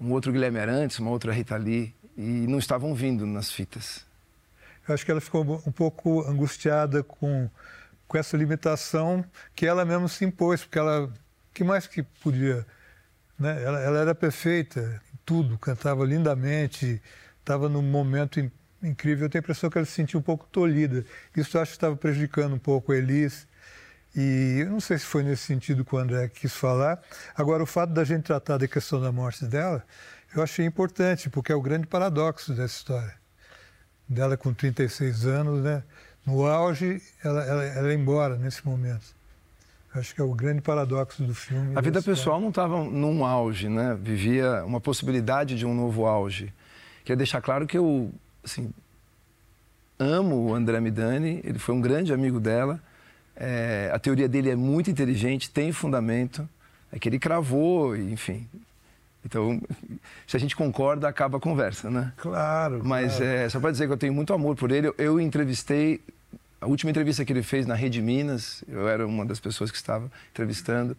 um 0.00 0.12
outro 0.12 0.32
Guilherme 0.32 0.58
Arantes, 0.58 0.98
uma 0.98 1.10
outra 1.10 1.32
Rita 1.32 1.56
Lee. 1.56 1.94
E 2.16 2.46
não 2.46 2.58
estavam 2.58 2.94
vindo 2.94 3.26
nas 3.26 3.50
fitas. 3.50 4.04
Eu 4.86 4.94
acho 4.94 5.04
que 5.04 5.10
ela 5.10 5.20
ficou 5.20 5.42
um 5.66 5.72
pouco 5.72 6.22
angustiada 6.28 7.02
com, 7.02 7.48
com 8.06 8.18
essa 8.18 8.36
limitação 8.36 9.24
que 9.54 9.66
ela 9.66 9.84
mesma 9.84 10.08
se 10.08 10.24
impôs, 10.24 10.62
porque 10.62 10.78
ela, 10.78 11.10
que 11.52 11.64
mais 11.64 11.86
que 11.86 12.02
podia, 12.02 12.64
né? 13.38 13.62
Ela, 13.62 13.80
ela 13.80 13.98
era 13.98 14.14
perfeita 14.14 15.00
em 15.12 15.18
tudo, 15.24 15.58
cantava 15.58 16.04
lindamente, 16.04 17.02
estava 17.40 17.68
num 17.68 17.82
momento 17.82 18.40
in, 18.40 18.50
incrível. 18.82 19.26
Eu 19.26 19.30
tenho 19.30 19.40
a 19.40 19.44
impressão 19.44 19.70
que 19.70 19.78
ela 19.78 19.86
se 19.86 19.92
sentiu 19.92 20.20
um 20.20 20.22
pouco 20.22 20.46
tolhida. 20.46 21.04
Isso 21.36 21.56
eu 21.56 21.62
acho 21.62 21.72
que 21.72 21.76
estava 21.76 21.96
prejudicando 21.96 22.54
um 22.54 22.58
pouco 22.58 22.92
a 22.92 22.96
Elis. 22.96 23.46
E 24.16 24.58
eu 24.60 24.70
não 24.70 24.80
sei 24.80 24.98
se 24.98 25.04
foi 25.04 25.22
nesse 25.22 25.42
sentido 25.42 25.84
que 25.84 25.94
o 25.94 25.98
André 25.98 26.28
quis 26.28 26.54
falar. 26.54 27.02
Agora, 27.36 27.62
o 27.62 27.66
fato 27.66 27.92
da 27.92 28.04
gente 28.04 28.24
tratar 28.24 28.58
da 28.58 28.68
questão 28.68 29.00
da 29.00 29.10
morte 29.10 29.44
dela, 29.44 29.84
eu 30.34 30.42
achei 30.42 30.64
importante, 30.64 31.28
porque 31.28 31.50
é 31.50 31.54
o 31.54 31.60
grande 31.60 31.86
paradoxo 31.86 32.52
dessa 32.54 32.76
história 32.76 33.24
dela 34.08 34.36
com 34.36 34.52
36 34.52 35.26
anos, 35.26 35.62
né? 35.62 35.82
No 36.26 36.46
auge, 36.46 37.02
ela, 37.22 37.44
ela, 37.44 37.64
ela 37.64 37.90
é 37.90 37.94
embora 37.94 38.36
nesse 38.36 38.64
momento. 38.64 39.14
Acho 39.94 40.14
que 40.14 40.20
é 40.20 40.24
o 40.24 40.34
grande 40.34 40.60
paradoxo 40.60 41.22
do 41.22 41.34
filme. 41.34 41.76
A 41.76 41.80
vida 41.80 42.02
pessoal 42.02 42.40
não 42.40 42.48
estava 42.48 42.82
num 42.84 43.24
auge, 43.24 43.68
né? 43.68 43.96
Vivia 44.00 44.64
uma 44.64 44.80
possibilidade 44.80 45.56
de 45.56 45.64
um 45.64 45.74
novo 45.74 46.06
auge. 46.06 46.52
Queria 47.04 47.16
deixar 47.16 47.40
claro 47.40 47.66
que 47.66 47.78
eu, 47.78 48.12
assim, 48.42 48.72
amo 49.98 50.48
o 50.48 50.54
André 50.54 50.80
Midani, 50.80 51.40
ele 51.44 51.58
foi 51.58 51.74
um 51.74 51.80
grande 51.80 52.12
amigo 52.12 52.40
dela. 52.40 52.80
É, 53.36 53.90
a 53.92 53.98
teoria 53.98 54.28
dele 54.28 54.50
é 54.50 54.56
muito 54.56 54.90
inteligente, 54.90 55.50
tem 55.50 55.70
fundamento. 55.70 56.48
É 56.90 56.98
que 56.98 57.08
ele 57.08 57.18
cravou, 57.18 57.96
enfim, 57.96 58.48
então, 59.24 59.60
se 60.26 60.36
a 60.36 60.40
gente 60.40 60.54
concorda, 60.54 61.08
acaba 61.08 61.38
a 61.38 61.40
conversa, 61.40 61.90
né? 61.90 62.12
Claro. 62.16 62.82
Mas 62.84 63.16
claro. 63.16 63.32
É, 63.32 63.48
só 63.48 63.58
para 63.58 63.70
dizer 63.70 63.86
que 63.86 63.92
eu 63.92 63.96
tenho 63.96 64.12
muito 64.12 64.32
amor 64.32 64.54
por 64.54 64.70
ele, 64.70 64.88
eu, 64.88 64.94
eu 64.98 65.20
entrevistei. 65.20 66.00
A 66.64 66.66
última 66.66 66.90
entrevista 66.90 67.22
que 67.26 67.30
ele 67.30 67.42
fez 67.42 67.66
na 67.66 67.74
Rede 67.74 68.00
Minas, 68.00 68.64
eu 68.66 68.88
era 68.88 69.06
uma 69.06 69.26
das 69.26 69.38
pessoas 69.38 69.70
que 69.70 69.76
estava 69.76 70.10
entrevistando. 70.30 70.96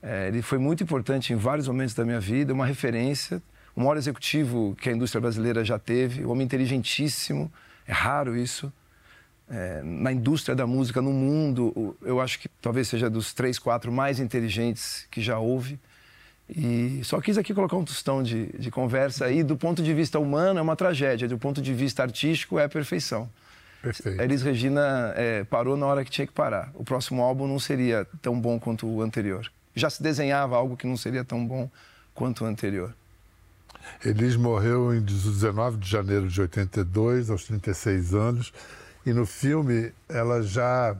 É, 0.00 0.28
ele 0.28 0.42
foi 0.42 0.58
muito 0.58 0.84
importante 0.84 1.32
em 1.32 1.36
vários 1.36 1.66
momentos 1.66 1.92
da 1.92 2.04
minha 2.04 2.20
vida, 2.20 2.54
uma 2.54 2.64
referência, 2.64 3.42
o 3.74 3.80
maior 3.80 3.96
executivo 3.96 4.76
que 4.80 4.88
a 4.88 4.92
indústria 4.92 5.20
brasileira 5.20 5.64
já 5.64 5.76
teve, 5.76 6.24
um 6.24 6.30
homem 6.30 6.44
inteligentíssimo, 6.44 7.52
é 7.84 7.92
raro 7.92 8.36
isso. 8.36 8.72
É, 9.50 9.82
na 9.82 10.12
indústria 10.12 10.54
da 10.54 10.68
música 10.68 11.02
no 11.02 11.12
mundo, 11.12 11.96
eu 12.02 12.20
acho 12.20 12.38
que 12.38 12.48
talvez 12.60 12.86
seja 12.86 13.10
dos 13.10 13.34
três, 13.34 13.58
quatro 13.58 13.90
mais 13.90 14.20
inteligentes 14.20 15.08
que 15.10 15.20
já 15.20 15.36
houve. 15.36 15.80
E 16.48 17.00
só 17.02 17.20
quis 17.20 17.36
aqui 17.36 17.52
colocar 17.52 17.76
um 17.76 17.84
tostão 17.84 18.22
de, 18.22 18.56
de 18.56 18.70
conversa 18.70 19.24
aí. 19.24 19.42
Do 19.42 19.56
ponto 19.56 19.82
de 19.82 19.92
vista 19.92 20.20
humano, 20.20 20.60
é 20.60 20.62
uma 20.62 20.76
tragédia. 20.76 21.26
Do 21.26 21.38
ponto 21.38 21.60
de 21.60 21.74
vista 21.74 22.04
artístico, 22.04 22.56
é 22.56 22.66
a 22.66 22.68
perfeição. 22.68 23.28
Perfeito. 23.82 24.20
A 24.20 24.24
Elis 24.24 24.42
Regina 24.42 25.12
é, 25.16 25.42
parou 25.42 25.76
na 25.76 25.86
hora 25.86 26.04
que 26.04 26.10
tinha 26.10 26.26
que 26.26 26.32
parar. 26.32 26.70
O 26.74 26.84
próximo 26.84 27.20
álbum 27.20 27.48
não 27.48 27.58
seria 27.58 28.06
tão 28.22 28.40
bom 28.40 28.58
quanto 28.58 28.86
o 28.86 29.02
anterior. 29.02 29.50
Já 29.74 29.90
se 29.90 30.00
desenhava 30.02 30.56
algo 30.56 30.76
que 30.76 30.86
não 30.86 30.96
seria 30.96 31.24
tão 31.24 31.44
bom 31.44 31.68
quanto 32.14 32.44
o 32.44 32.46
anterior. 32.46 32.94
Elis 34.04 34.36
morreu 34.36 34.94
em 34.94 35.00
19 35.00 35.78
de 35.78 35.90
janeiro 35.90 36.28
de 36.28 36.40
82, 36.40 37.28
aos 37.28 37.44
36 37.44 38.14
anos. 38.14 38.52
E 39.04 39.12
no 39.12 39.26
filme 39.26 39.92
ela 40.08 40.42
já 40.42 40.96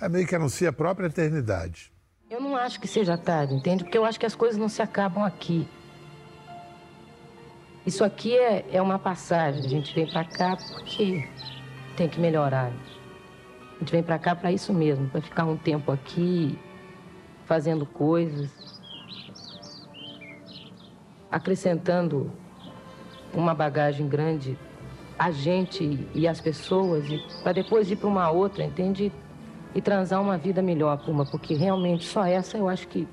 é 0.00 0.08
meio 0.08 0.26
que 0.26 0.34
anuncia 0.34 0.70
a 0.70 0.72
própria 0.72 1.06
eternidade. 1.06 1.92
Eu 2.30 2.40
não 2.40 2.56
acho 2.56 2.80
que 2.80 2.88
seja 2.88 3.18
tarde, 3.18 3.54
entende? 3.54 3.84
Porque 3.84 3.98
eu 3.98 4.06
acho 4.06 4.18
que 4.18 4.24
as 4.24 4.34
coisas 4.34 4.56
não 4.56 4.70
se 4.70 4.80
acabam 4.80 5.22
aqui. 5.22 5.68
Isso 7.86 8.02
aqui 8.02 8.34
é, 8.34 8.64
é 8.72 8.80
uma 8.80 8.98
passagem. 8.98 9.64
A 9.64 9.68
gente 9.68 9.94
vem 9.94 10.10
para 10.10 10.24
cá 10.24 10.56
porque 10.56 11.28
tem 11.94 12.08
que 12.08 12.20
melhorar. 12.20 12.72
A 13.76 13.78
gente 13.80 13.90
vem 13.90 14.02
para 14.02 14.18
cá 14.18 14.34
para 14.34 14.52
isso 14.52 14.72
mesmo, 14.72 15.08
para 15.08 15.20
ficar 15.20 15.44
um 15.44 15.56
tempo 15.56 15.90
aqui 15.90 16.58
fazendo 17.44 17.84
coisas, 17.84 18.80
acrescentando 21.30 22.30
uma 23.32 23.54
bagagem 23.54 24.08
grande 24.08 24.56
a 25.18 25.30
gente 25.30 26.08
e 26.14 26.26
as 26.26 26.40
pessoas, 26.40 27.04
para 27.42 27.52
depois 27.52 27.90
ir 27.90 27.96
para 27.96 28.08
uma 28.08 28.30
outra, 28.30 28.64
entende? 28.64 29.12
E 29.74 29.80
transar 29.80 30.20
uma 30.20 30.36
vida 30.36 30.62
melhor 30.62 30.98
para 30.98 31.10
uma, 31.10 31.24
porque 31.24 31.54
realmente 31.54 32.04
só 32.04 32.24
essa 32.24 32.56
eu 32.56 32.68
acho 32.68 32.88
que 32.88 33.06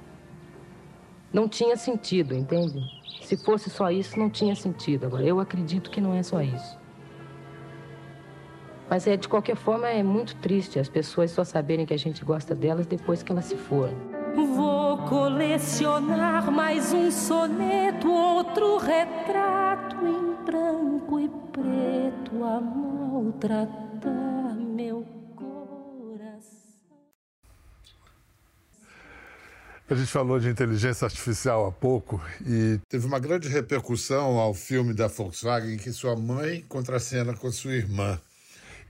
não 1.32 1.48
tinha 1.48 1.78
sentido, 1.78 2.34
entende? 2.34 2.82
Se 3.22 3.38
fosse 3.38 3.70
só 3.70 3.90
isso, 3.90 4.20
não 4.20 4.30
tinha 4.30 4.56
sentido. 4.56 5.06
Agora, 5.06 5.24
eu 5.24 5.40
acredito 5.40 5.90
que 5.90 6.02
não 6.02 6.14
é 6.14 6.24
só 6.24 6.42
isso. 6.42 6.81
Mas 8.92 9.08
é, 9.08 9.16
de 9.16 9.30
qualquer 9.30 9.56
forma 9.56 9.88
é 9.88 10.04
muito 10.04 10.36
triste 10.36 10.78
as 10.78 10.90
pessoas 10.90 11.32
só 11.32 11.46
saberem 11.46 11.86
que 11.86 11.94
a 11.94 11.98
gente 11.98 12.26
gosta 12.26 12.54
delas 12.54 12.86
depois 12.86 13.24
que 13.24 13.32
elas 13.32 13.46
se 13.46 13.56
foram. 13.56 13.96
Vou 14.36 14.98
colecionar 15.08 16.52
mais 16.52 16.92
um 16.92 17.10
soneto, 17.10 18.12
outro 18.12 18.78
retrato 18.80 19.96
em 20.06 20.44
branco 20.44 21.22
e 21.22 21.30
preto 21.54 22.44
a 22.44 22.60
maltratar 22.60 24.58
meu 24.58 25.06
coração. 25.38 27.00
A 29.90 29.96
gente 29.96 30.12
falou 30.12 30.38
de 30.38 30.50
inteligência 30.50 31.06
artificial 31.06 31.66
há 31.66 31.72
pouco 31.72 32.22
e 32.46 32.78
teve 32.90 33.08
uma 33.08 33.20
grande 33.20 33.48
repercussão 33.48 34.38
ao 34.38 34.54
filme 34.54 34.94
da 34.94 35.08
Volkswagen 35.08 35.78
que 35.78 35.94
sua 35.94 36.14
mãe 36.18 36.66
contracena 36.68 37.34
com 37.34 37.50
sua 37.54 37.72
irmã 37.72 38.20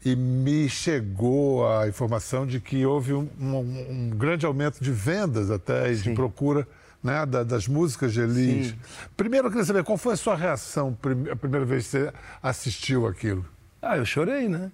e 0.04 0.16
me 0.16 0.68
chegou 0.68 1.68
a 1.68 1.88
informação 1.88 2.46
de 2.46 2.60
que 2.60 2.86
houve 2.86 3.14
um, 3.14 3.30
um, 3.40 3.58
um 3.58 4.10
grande 4.10 4.46
aumento 4.46 4.84
de 4.84 4.92
vendas 4.92 5.52
até 5.52 5.92
e 5.92 5.96
de 5.96 6.12
procura 6.14 6.68
né, 7.04 7.26
da, 7.26 7.44
das 7.44 7.68
músicas 7.68 8.14
de 8.14 8.22
Elis. 8.22 8.68
Sim. 8.68 8.80
Primeiro, 9.16 9.48
eu 9.48 9.52
queria 9.52 9.66
saber 9.66 9.84
qual 9.84 9.98
foi 9.98 10.14
a 10.14 10.18
sua 10.18 10.36
reação 10.36 10.98
a 11.32 11.36
primeira 11.36 11.66
vez 11.66 11.86
que 11.86 11.92
você 11.92 12.14
assistiu 12.42 13.08
aquilo. 13.08 13.46
Ah, 13.82 13.98
eu 13.98 14.06
chorei, 14.06 14.48
né? 14.48 14.72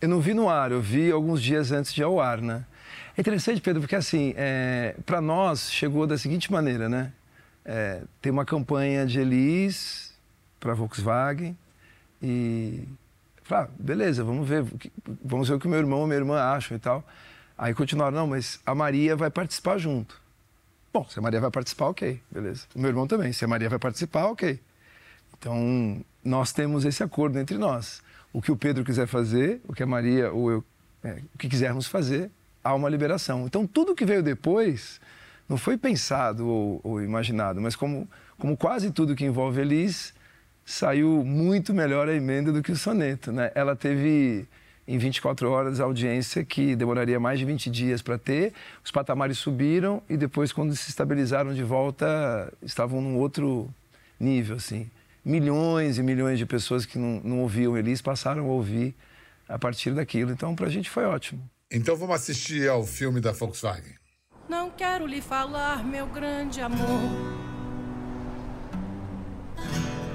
Eu 0.00 0.08
não 0.08 0.20
vi 0.20 0.32
no 0.32 0.48
ar, 0.48 0.72
eu 0.72 0.80
vi 0.80 1.10
alguns 1.10 1.42
dias 1.42 1.72
antes 1.72 1.92
de 1.92 2.00
ir 2.00 2.04
ao 2.04 2.20
ar, 2.20 2.40
né? 2.40 2.64
É 3.16 3.20
interessante, 3.20 3.60
Pedro, 3.60 3.82
porque 3.82 3.96
assim, 3.96 4.32
é, 4.36 4.94
para 5.04 5.20
nós 5.20 5.70
chegou 5.70 6.06
da 6.06 6.16
seguinte 6.16 6.50
maneira, 6.50 6.88
né? 6.88 7.12
É, 7.64 8.02
tem 8.22 8.32
uma 8.32 8.44
campanha 8.44 9.04
de 9.04 9.20
Elis 9.20 10.14
para 10.58 10.72
Volkswagen 10.72 11.56
e 12.22 12.84
Falei, 13.50 13.64
ah, 13.64 13.68
beleza, 13.80 14.22
vamos 14.22 14.48
ver, 14.48 14.64
vamos 15.24 15.48
ver 15.48 15.56
o 15.56 15.58
que 15.58 15.66
meu 15.66 15.80
irmão 15.80 15.98
ou 15.98 16.06
minha 16.06 16.18
irmã 16.18 16.40
acham 16.40 16.76
e 16.76 16.80
tal. 16.80 17.04
Aí 17.58 17.74
continuaram, 17.74 18.16
não, 18.16 18.26
mas 18.28 18.60
a 18.64 18.76
Maria 18.76 19.16
vai 19.16 19.28
participar 19.28 19.76
junto. 19.76 20.20
Bom, 20.92 21.04
se 21.08 21.18
a 21.18 21.22
Maria 21.22 21.40
vai 21.40 21.50
participar, 21.50 21.86
ok, 21.86 22.22
beleza. 22.30 22.66
O 22.76 22.78
meu 22.78 22.90
irmão 22.90 23.08
também, 23.08 23.32
se 23.32 23.44
a 23.44 23.48
Maria 23.48 23.68
vai 23.68 23.80
participar, 23.80 24.26
ok. 24.26 24.60
Então, 25.36 26.00
nós 26.24 26.52
temos 26.52 26.84
esse 26.84 27.02
acordo 27.02 27.40
entre 27.40 27.58
nós. 27.58 28.00
O 28.32 28.40
que 28.40 28.52
o 28.52 28.56
Pedro 28.56 28.84
quiser 28.84 29.08
fazer, 29.08 29.60
o 29.66 29.72
que 29.72 29.82
a 29.82 29.86
Maria 29.86 30.30
ou 30.30 30.48
eu, 30.52 30.64
é, 31.02 31.20
o 31.34 31.38
que 31.38 31.48
quisermos 31.48 31.88
fazer, 31.88 32.30
há 32.62 32.72
uma 32.72 32.88
liberação. 32.88 33.46
Então, 33.46 33.66
tudo 33.66 33.96
que 33.96 34.04
veio 34.04 34.22
depois 34.22 35.00
não 35.48 35.56
foi 35.56 35.76
pensado 35.76 36.46
ou, 36.46 36.80
ou 36.84 37.02
imaginado, 37.02 37.60
mas 37.60 37.74
como, 37.74 38.08
como 38.38 38.56
quase 38.56 38.92
tudo 38.92 39.16
que 39.16 39.24
envolve 39.24 39.60
Elis, 39.60 40.14
saiu 40.70 41.24
muito 41.24 41.74
melhor 41.74 42.08
a 42.08 42.14
emenda 42.14 42.52
do 42.52 42.62
que 42.62 42.70
o 42.70 42.76
soneto. 42.76 43.32
Né? 43.32 43.50
Ela 43.54 43.74
teve 43.74 44.46
em 44.86 44.98
24 44.98 45.50
horas 45.50 45.80
a 45.80 45.84
audiência 45.84 46.44
que 46.44 46.76
demoraria 46.76 47.18
mais 47.18 47.38
de 47.38 47.44
20 47.44 47.70
dias 47.70 48.02
para 48.02 48.16
ter, 48.16 48.52
os 48.84 48.90
patamares 48.90 49.38
subiram 49.38 50.02
e 50.08 50.16
depois, 50.16 50.52
quando 50.52 50.74
se 50.74 50.88
estabilizaram 50.88 51.52
de 51.52 51.62
volta, 51.62 52.52
estavam 52.62 53.00
num 53.00 53.16
outro 53.16 53.68
nível. 54.18 54.56
Assim. 54.56 54.88
Milhões 55.24 55.98
e 55.98 56.02
milhões 56.02 56.38
de 56.38 56.46
pessoas 56.46 56.86
que 56.86 56.98
não, 56.98 57.20
não 57.22 57.40
ouviam 57.40 57.76
Elis 57.76 58.00
passaram 58.00 58.44
a 58.44 58.52
ouvir 58.52 58.94
a 59.48 59.58
partir 59.58 59.92
daquilo. 59.92 60.30
Então, 60.30 60.54
para 60.54 60.66
a 60.66 60.70
gente 60.70 60.88
foi 60.88 61.04
ótimo. 61.04 61.42
Então, 61.70 61.96
vamos 61.96 62.14
assistir 62.14 62.68
ao 62.68 62.84
filme 62.84 63.20
da 63.20 63.32
Volkswagen. 63.32 63.94
Não 64.48 64.70
quero 64.70 65.06
lhe 65.06 65.20
falar, 65.20 65.84
meu 65.84 66.06
grande 66.06 66.60
amor 66.60 67.49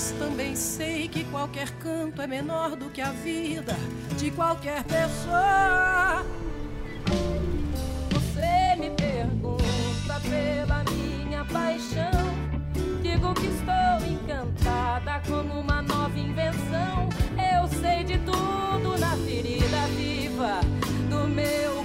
Mas 0.00 0.12
também 0.12 0.56
sei 0.56 1.08
que 1.08 1.24
qualquer 1.24 1.68
canto 1.72 2.22
é 2.22 2.26
menor 2.26 2.74
do 2.74 2.88
que 2.88 3.02
a 3.02 3.10
vida 3.10 3.76
de 4.16 4.30
qualquer 4.30 4.82
pessoa. 4.84 6.24
Você 8.08 8.76
me 8.78 8.88
pergunta 8.96 10.18
pela 10.22 10.84
minha 10.84 11.44
paixão. 11.44 12.32
Digo 13.02 13.34
que 13.34 13.48
estou 13.48 14.08
encantada 14.08 15.20
como 15.28 15.60
uma 15.60 15.82
nova 15.82 16.18
invenção. 16.18 17.10
Eu 17.36 17.68
sei 17.68 18.02
de 18.02 18.16
tudo 18.20 18.98
na 18.98 19.14
ferida 19.18 19.86
viva 19.98 20.60
do 21.10 21.28
meu 21.28 21.79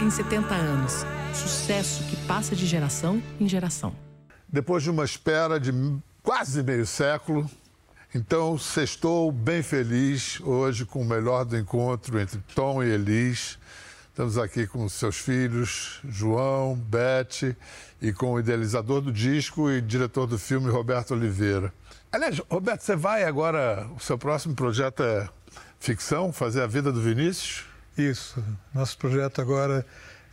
Volkswagen 0.00 0.10
70 0.10 0.54
anos. 0.54 1.04
Sucesso 1.34 2.02
que 2.04 2.16
passa 2.26 2.56
de 2.56 2.66
geração 2.66 3.22
em 3.38 3.46
geração. 3.46 3.94
Depois 4.48 4.82
de 4.82 4.90
uma 4.90 5.04
espera 5.04 5.60
de 5.60 5.72
quase 6.22 6.62
meio 6.62 6.86
século, 6.86 7.48
então 8.14 8.58
sextou 8.58 9.30
bem 9.30 9.62
feliz 9.62 10.40
hoje 10.40 10.86
com 10.86 11.02
o 11.02 11.04
melhor 11.04 11.44
do 11.44 11.56
encontro 11.56 12.18
entre 12.18 12.40
Tom 12.54 12.82
e 12.82 12.88
Elis 12.88 13.58
Estamos 14.10 14.36
aqui 14.36 14.66
com 14.66 14.86
seus 14.88 15.16
filhos, 15.16 16.00
João, 16.06 16.74
Beth, 16.74 17.56
e 18.02 18.12
com 18.12 18.32
o 18.32 18.40
idealizador 18.40 19.00
do 19.00 19.12
disco 19.12 19.70
e 19.70 19.80
diretor 19.80 20.26
do 20.26 20.38
filme, 20.38 20.68
Roberto 20.68 21.12
Oliveira. 21.12 21.72
Aliás, 22.12 22.38
Roberto, 22.50 22.82
você 22.82 22.96
vai 22.96 23.24
agora, 23.24 23.88
o 23.96 24.00
seu 24.00 24.18
próximo 24.18 24.54
projeto 24.54 25.02
é 25.02 25.28
ficção, 25.78 26.32
fazer 26.32 26.60
a 26.60 26.66
vida 26.66 26.92
do 26.92 27.00
Vinícius? 27.00 27.69
Isso. 28.00 28.42
Nosso 28.72 28.96
projeto 28.96 29.40
agora, 29.40 29.84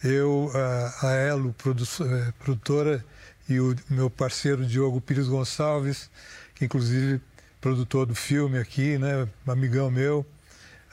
eu, 0.03 0.51
a, 0.53 1.08
a 1.08 1.12
Elo, 1.13 1.53
eh, 1.60 2.34
produtora, 2.39 3.03
e 3.49 3.60
o 3.60 3.75
meu 3.89 4.10
parceiro 4.10 4.65
Diogo 4.65 5.01
Pires 5.01 5.27
Gonçalves, 5.27 6.10
que 6.56 6.65
inclusive 6.65 7.21
produtor 7.62 8.06
do 8.06 8.15
filme 8.15 8.58
aqui, 8.58 8.97
né, 8.97 9.27
amigão 9.47 9.89
meu. 9.89 10.25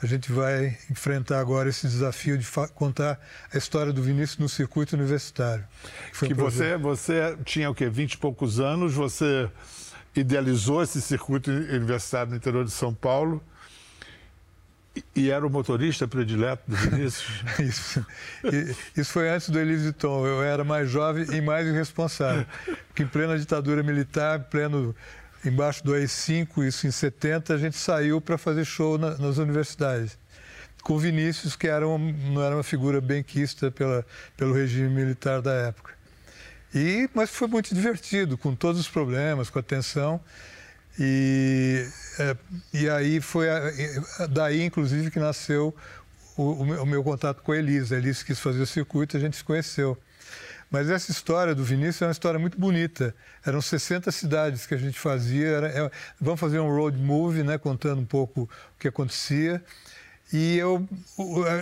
A 0.01 0.05
gente 0.05 0.31
vai 0.31 0.77
enfrentar 0.91 1.39
agora 1.39 1.69
esse 1.69 1.87
desafio 1.87 2.37
de 2.37 2.45
contar 2.73 3.19
a 3.53 3.57
história 3.57 3.93
do 3.93 4.03
Vinícius 4.03 4.37
no 4.37 4.49
circuito 4.49 4.95
universitário. 4.95 5.65
Que, 6.11 6.27
que 6.27 6.33
um 6.33 6.37
você, 6.37 6.77
você 6.77 7.37
tinha 7.45 7.69
o 7.69 7.75
quê? 7.75 7.89
20 7.89 8.13
e 8.13 8.17
poucos 8.17 8.59
anos, 8.59 8.93
você 8.93 9.49
idealizou 10.15 10.83
esse 10.83 11.01
circuito 11.01 11.49
universitário 11.49 12.31
no 12.31 12.37
interior 12.37 12.65
de 12.65 12.71
São 12.71 12.93
Paulo 12.93 13.41
e 15.15 15.29
era 15.29 15.45
o 15.45 15.49
motorista 15.49 16.07
predileto 16.07 16.63
do 16.67 16.75
Vinícius? 16.75 17.43
isso. 17.59 18.05
isso 18.95 19.11
foi 19.11 19.29
antes 19.29 19.49
do 19.49 19.59
Elise 19.59 19.91
Tom. 19.93 20.25
Eu 20.25 20.43
era 20.43 20.63
mais 20.63 20.89
jovem 20.89 21.25
e 21.35 21.41
mais 21.41 21.67
irresponsável. 21.67 22.45
Porque 22.87 23.03
em 23.03 23.07
plena 23.07 23.37
ditadura 23.37 23.83
militar, 23.83 24.45
pleno 24.45 24.95
embaixo 25.43 25.83
do 25.83 25.93
AI-5, 25.93 26.65
isso 26.67 26.87
em 26.87 26.91
70, 26.91 27.53
a 27.53 27.57
gente 27.57 27.77
saiu 27.77 28.19
para 28.19 28.37
fazer 28.37 28.65
show 28.65 28.97
na, 28.97 29.17
nas 29.17 29.37
universidades. 29.37 30.17
Com 30.83 30.97
Vinícius, 30.97 31.55
que 31.55 31.67
era 31.67 31.87
uma, 31.87 31.97
não 32.29 32.41
era 32.43 32.55
uma 32.55 32.63
figura 32.63 33.01
benquista 33.01 33.71
pela, 33.71 34.05
pelo 34.37 34.53
regime 34.53 34.89
militar 34.89 35.41
da 35.41 35.51
época. 35.53 35.93
E, 36.73 37.09
mas 37.13 37.29
foi 37.29 37.47
muito 37.47 37.73
divertido, 37.73 38.37
com 38.37 38.53
todos 38.53 38.81
os 38.81 38.87
problemas, 38.87 39.49
com 39.49 39.59
a 39.59 39.63
tensão. 39.63 40.19
E, 40.99 41.87
é, 42.19 42.37
e 42.73 42.89
aí 42.89 43.19
foi 43.19 43.47
daí, 44.29 44.63
inclusive, 44.63 45.11
que 45.11 45.19
nasceu 45.19 45.75
o, 46.37 46.51
o, 46.51 46.85
meu, 46.85 47.03
contato 47.03 47.41
com 47.41 47.51
a 47.51 47.57
Elisa. 47.57 47.95
A 47.95 47.97
Elisa 47.97 48.23
quis 48.23 48.39
fazer 48.39 48.61
o 48.61 48.67
circuito, 48.67 49.17
a 49.17 49.19
gente 49.19 49.37
se 49.37 49.43
conheceu. 49.43 49.97
Mas 50.69 50.89
essa 50.89 51.11
história 51.11 51.53
do 51.53 51.63
Vinícius 51.63 52.01
é 52.01 52.05
uma 52.05 52.11
história 52.11 52.39
muito 52.39 52.59
bonita. 52.59 53.15
Eram 53.45 53.61
60 53.61 54.11
cidades 54.11 54.65
que 54.65 54.73
a 54.73 54.77
gente 54.77 54.99
fazia. 54.99 55.47
Era, 55.47 55.67
é, 55.67 55.91
vamos 56.19 56.39
fazer 56.39 56.59
um 56.59 56.69
road 56.69 56.97
movie, 56.97 57.43
né, 57.43 57.57
contando 57.57 58.01
um 58.01 58.05
pouco 58.05 58.41
o 58.43 58.79
que 58.79 58.87
acontecia. 58.87 59.63
E 60.33 60.57
eu, 60.57 60.87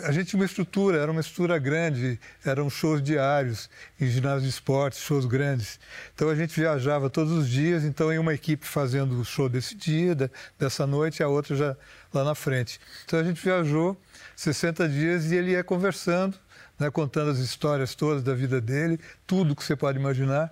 a 0.05 0.11
gente 0.11 0.29
tinha 0.29 0.39
uma 0.39 0.45
estrutura, 0.45 0.97
era 0.97 1.11
uma 1.11 1.19
estrutura 1.19 1.59
grande, 1.59 2.17
eram 2.45 2.69
shows 2.69 3.03
diários 3.03 3.69
em 3.99 4.07
ginásio 4.07 4.43
de 4.43 4.49
esportes, 4.49 4.99
shows 4.99 5.25
grandes. 5.25 5.79
Então 6.15 6.29
a 6.29 6.35
gente 6.35 6.57
viajava 6.57 7.09
todos 7.09 7.33
os 7.33 7.49
dias, 7.49 7.83
então 7.83 8.11
em 8.11 8.17
uma 8.17 8.33
equipe 8.33 8.65
fazendo 8.65 9.19
o 9.19 9.25
show 9.25 9.49
desse 9.49 9.75
dia, 9.75 10.15
dessa 10.57 10.87
noite, 10.87 11.21
a 11.21 11.27
outra 11.27 11.55
já 11.55 11.75
lá 12.13 12.23
na 12.23 12.33
frente. 12.33 12.79
Então 13.05 13.19
a 13.19 13.23
gente 13.23 13.43
viajou 13.43 13.99
60 14.35 14.87
dias 14.87 15.31
e 15.31 15.35
ele 15.35 15.51
ia 15.51 15.63
conversando, 15.63 16.37
né, 16.79 16.89
contando 16.89 17.31
as 17.31 17.39
histórias 17.39 17.93
todas 17.93 18.23
da 18.23 18.33
vida 18.33 18.61
dele, 18.61 18.97
tudo 19.27 19.55
que 19.55 19.63
você 19.63 19.75
pode 19.75 19.99
imaginar. 19.99 20.51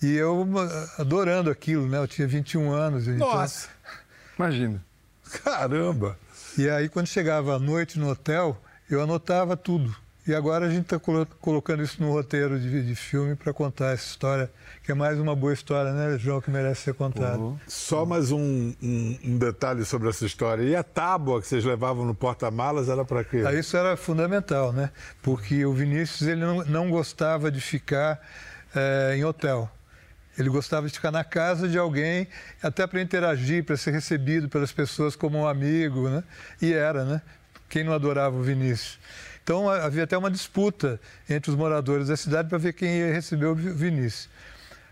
E 0.00 0.14
eu 0.14 0.46
adorando 0.98 1.50
aquilo, 1.50 1.86
né? 1.86 1.98
Eu 1.98 2.08
tinha 2.08 2.26
21 2.26 2.72
anos. 2.72 3.06
Então 3.06 3.28
Nossa! 3.28 3.68
Então... 4.34 4.46
Imagina. 4.46 4.84
Caramba! 5.44 6.18
E 6.58 6.68
aí, 6.68 6.88
quando 6.88 7.06
chegava 7.06 7.56
à 7.56 7.58
noite 7.58 7.98
no 7.98 8.10
hotel, 8.10 8.56
eu 8.90 9.00
anotava 9.00 9.56
tudo. 9.56 9.94
E 10.24 10.32
agora 10.32 10.66
a 10.66 10.70
gente 10.70 10.82
está 10.82 11.00
colocando 11.40 11.82
isso 11.82 12.00
no 12.00 12.12
roteiro 12.12 12.60
de, 12.60 12.86
de 12.86 12.94
filme 12.94 13.34
para 13.34 13.52
contar 13.52 13.92
essa 13.92 14.04
história, 14.04 14.48
que 14.84 14.92
é 14.92 14.94
mais 14.94 15.18
uma 15.18 15.34
boa 15.34 15.52
história, 15.52 15.92
né, 15.92 16.16
João, 16.16 16.40
que 16.40 16.48
merece 16.48 16.82
ser 16.82 16.94
contada. 16.94 17.38
Uhum. 17.38 17.58
Só 17.66 18.06
mais 18.06 18.30
um, 18.30 18.72
um, 18.80 19.18
um, 19.24 19.38
detalhe 19.38 19.84
sobre 19.84 20.08
essa 20.08 20.24
história. 20.24 20.62
E 20.62 20.76
a 20.76 20.84
tábua 20.84 21.40
que 21.40 21.48
vocês 21.48 21.64
levavam 21.64 22.04
no 22.04 22.14
porta-malas 22.14 22.88
era 22.88 23.04
para 23.04 23.24
quê? 23.24 23.42
Ah, 23.44 23.52
isso 23.52 23.76
era 23.76 23.96
fundamental, 23.96 24.72
né? 24.72 24.90
Porque 25.20 25.66
o 25.66 25.72
Vinícius 25.72 26.28
ele 26.28 26.42
não, 26.42 26.64
não 26.66 26.88
gostava 26.88 27.50
de 27.50 27.60
ficar 27.60 28.20
é, 28.76 29.16
em 29.16 29.24
hotel. 29.24 29.68
Ele 30.38 30.48
gostava 30.48 30.86
de 30.86 30.94
ficar 30.94 31.10
na 31.10 31.22
casa 31.22 31.68
de 31.68 31.76
alguém, 31.76 32.26
até 32.62 32.86
para 32.86 33.00
interagir, 33.02 33.64
para 33.64 33.76
ser 33.76 33.90
recebido 33.90 34.48
pelas 34.48 34.72
pessoas 34.72 35.14
como 35.14 35.38
um 35.38 35.46
amigo, 35.46 36.08
né? 36.08 36.24
E 36.60 36.72
era, 36.72 37.04
né? 37.04 37.22
Quem 37.68 37.84
não 37.84 37.92
adorava 37.92 38.36
o 38.36 38.42
Vinícius? 38.42 38.98
Então 39.42 39.68
havia 39.68 40.04
até 40.04 40.16
uma 40.16 40.30
disputa 40.30 41.00
entre 41.28 41.50
os 41.50 41.56
moradores 41.56 42.08
da 42.08 42.16
cidade 42.16 42.48
para 42.48 42.58
ver 42.58 42.72
quem 42.72 42.98
ia 42.98 43.12
receber 43.12 43.46
o 43.46 43.54
Vinícius. 43.54 44.28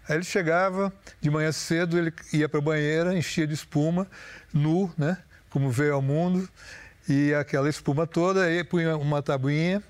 Aí 0.08 0.16
ele 0.16 0.24
chegava 0.24 0.92
de 1.20 1.30
manhã 1.30 1.52
cedo, 1.52 1.96
ele 1.96 2.12
ia 2.32 2.48
para 2.48 2.58
a 2.58 2.62
banheira, 2.62 3.16
enchia 3.16 3.46
de 3.46 3.54
espuma, 3.54 4.06
nu, 4.52 4.92
né? 4.98 5.16
Como 5.48 5.70
veio 5.70 5.94
ao 5.94 6.02
mundo, 6.02 6.48
e 7.08 7.32
aquela 7.34 7.68
espuma 7.68 8.06
toda, 8.06 8.44
aí 8.44 8.62
punha 8.62 8.96
uma 8.96 9.22
tabuinha 9.22 9.82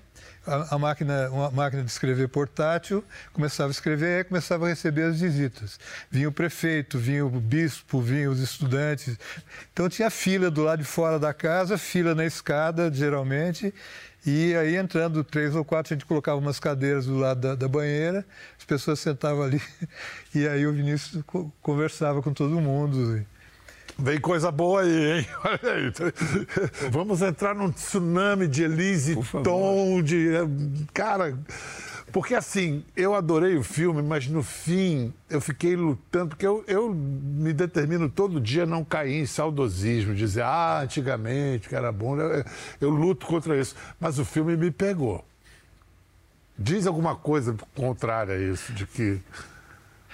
a, 0.45 0.75
a, 0.75 0.79
máquina, 0.79 1.29
uma 1.29 1.51
máquina 1.51 1.83
de 1.83 1.91
escrever 1.91 2.27
portátil, 2.27 3.03
começava 3.33 3.69
a 3.69 3.71
escrever 3.71 4.21
e 4.21 4.23
começava 4.23 4.65
a 4.65 4.69
receber 4.69 5.03
as 5.03 5.19
visitas. 5.19 5.79
Vinha 6.09 6.27
o 6.27 6.31
prefeito, 6.31 6.97
vinha 6.97 7.25
o 7.25 7.29
bispo, 7.29 8.01
vinha 8.01 8.29
os 8.29 8.39
estudantes. 8.39 9.17
Então 9.71 9.87
tinha 9.87 10.09
fila 10.09 10.49
do 10.49 10.63
lado 10.63 10.79
de 10.79 10.85
fora 10.85 11.19
da 11.19 11.33
casa, 11.33 11.77
fila 11.77 12.15
na 12.15 12.25
escada, 12.25 12.91
geralmente, 12.91 13.73
e 14.25 14.55
aí 14.55 14.75
entrando 14.75 15.23
três 15.23 15.55
ou 15.55 15.65
quatro, 15.65 15.93
a 15.93 15.95
gente 15.95 16.05
colocava 16.05 16.37
umas 16.37 16.59
cadeiras 16.59 17.05
do 17.05 17.17
lado 17.17 17.41
da, 17.41 17.55
da 17.55 17.67
banheira, 17.67 18.25
as 18.57 18.65
pessoas 18.65 18.99
sentavam 18.99 19.43
ali, 19.43 19.61
e 20.33 20.47
aí 20.47 20.65
o 20.65 20.73
Vinícius 20.73 21.23
conversava 21.61 22.21
com 22.21 22.33
todo 22.33 22.61
mundo. 22.61 23.25
Vem 23.97 24.19
coisa 24.19 24.51
boa 24.51 24.81
aí, 24.81 25.19
hein? 25.19 25.27
Olha 25.45 25.73
aí. 25.73 25.91
Vamos 26.89 27.21
entrar 27.21 27.53
num 27.53 27.71
tsunami 27.71 28.47
de 28.47 28.63
Elise 28.63 29.17
Tom, 29.43 30.01
de. 30.01 30.29
Cara. 30.93 31.37
Porque 32.11 32.35
assim, 32.35 32.83
eu 32.95 33.15
adorei 33.15 33.55
o 33.55 33.63
filme, 33.63 34.01
mas 34.01 34.27
no 34.27 34.43
fim 34.43 35.13
eu 35.29 35.39
fiquei 35.39 35.77
lutando, 35.77 36.29
porque 36.29 36.45
eu, 36.45 36.61
eu 36.67 36.93
me 36.93 37.53
determino 37.53 38.09
todo 38.09 38.41
dia 38.41 38.63
a 38.63 38.65
não 38.65 38.83
cair 38.83 39.21
em 39.21 39.25
saudosismo, 39.25 40.13
dizer, 40.13 40.43
ah, 40.43 40.81
antigamente 40.81 41.69
que 41.69 41.75
era 41.75 41.89
bom. 41.89 42.17
Eu, 42.17 42.43
eu 42.81 42.89
luto 42.89 43.25
contra 43.25 43.57
isso. 43.57 43.75
Mas 43.97 44.19
o 44.19 44.25
filme 44.25 44.57
me 44.57 44.71
pegou. 44.71 45.23
Diz 46.57 46.85
alguma 46.85 47.15
coisa 47.15 47.55
contrária 47.75 48.35
a 48.35 48.39
isso, 48.39 48.73
de 48.73 48.85
que 48.85 49.21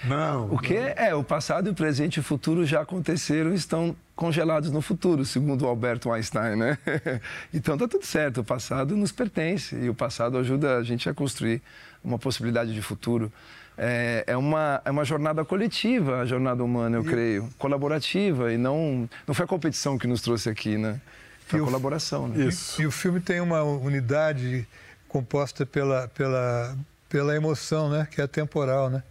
não. 0.04 0.52
O 0.52 0.58
que 0.58 0.74
é 0.76 1.14
o 1.14 1.24
passado, 1.24 1.70
o 1.70 1.74
presente 1.74 2.16
e 2.16 2.20
o 2.20 2.22
futuro 2.22 2.64
já 2.64 2.82
aconteceram, 2.82 3.52
estão 3.52 3.96
congelados 4.14 4.70
no 4.70 4.80
futuro, 4.80 5.24
segundo 5.24 5.62
o 5.62 5.68
Alberto 5.68 6.10
Einstein, 6.12 6.56
né? 6.56 6.78
Então 7.54 7.78
tá 7.78 7.86
tudo 7.86 8.04
certo, 8.04 8.40
o 8.40 8.44
passado 8.44 8.96
nos 8.96 9.12
pertence 9.12 9.76
e 9.76 9.88
o 9.88 9.94
passado 9.94 10.36
ajuda 10.38 10.76
a 10.76 10.82
gente 10.82 11.08
a 11.08 11.14
construir 11.14 11.62
uma 12.02 12.18
possibilidade 12.18 12.74
de 12.74 12.82
futuro. 12.82 13.32
É, 13.76 14.24
é 14.26 14.36
uma, 14.36 14.82
é 14.84 14.90
uma 14.90 15.04
jornada 15.04 15.44
coletiva, 15.44 16.20
a 16.20 16.24
jornada 16.24 16.64
humana, 16.64 16.96
eu 16.96 17.02
e... 17.02 17.06
creio, 17.06 17.48
colaborativa 17.58 18.52
e 18.52 18.58
não 18.58 19.08
não 19.26 19.34
foi 19.34 19.44
a 19.44 19.48
competição 19.48 19.96
que 19.96 20.06
nos 20.06 20.20
trouxe 20.20 20.48
aqui, 20.48 20.76
né? 20.76 21.00
Foi 21.46 21.60
a 21.60 21.62
colaboração, 21.62 22.26
né? 22.26 22.44
Isso. 22.46 22.80
E, 22.80 22.84
e 22.84 22.86
o 22.86 22.90
filme 22.90 23.20
tem 23.20 23.40
uma 23.40 23.62
unidade 23.62 24.66
composta 25.08 25.64
pela 25.64 26.08
pela 26.08 26.76
pela 27.08 27.36
emoção, 27.36 27.88
né? 27.88 28.08
Que 28.10 28.20
é 28.20 28.26
temporal, 28.26 28.90
né? 28.90 29.02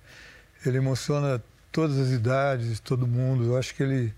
Ele 0.65 0.77
emociona 0.77 1.41
todas 1.71 1.97
as 1.97 2.09
idades, 2.09 2.79
todo 2.79 3.07
mundo. 3.07 3.45
Eu 3.45 3.57
acho 3.57 3.75
que 3.75 3.83
ele 3.83 4.13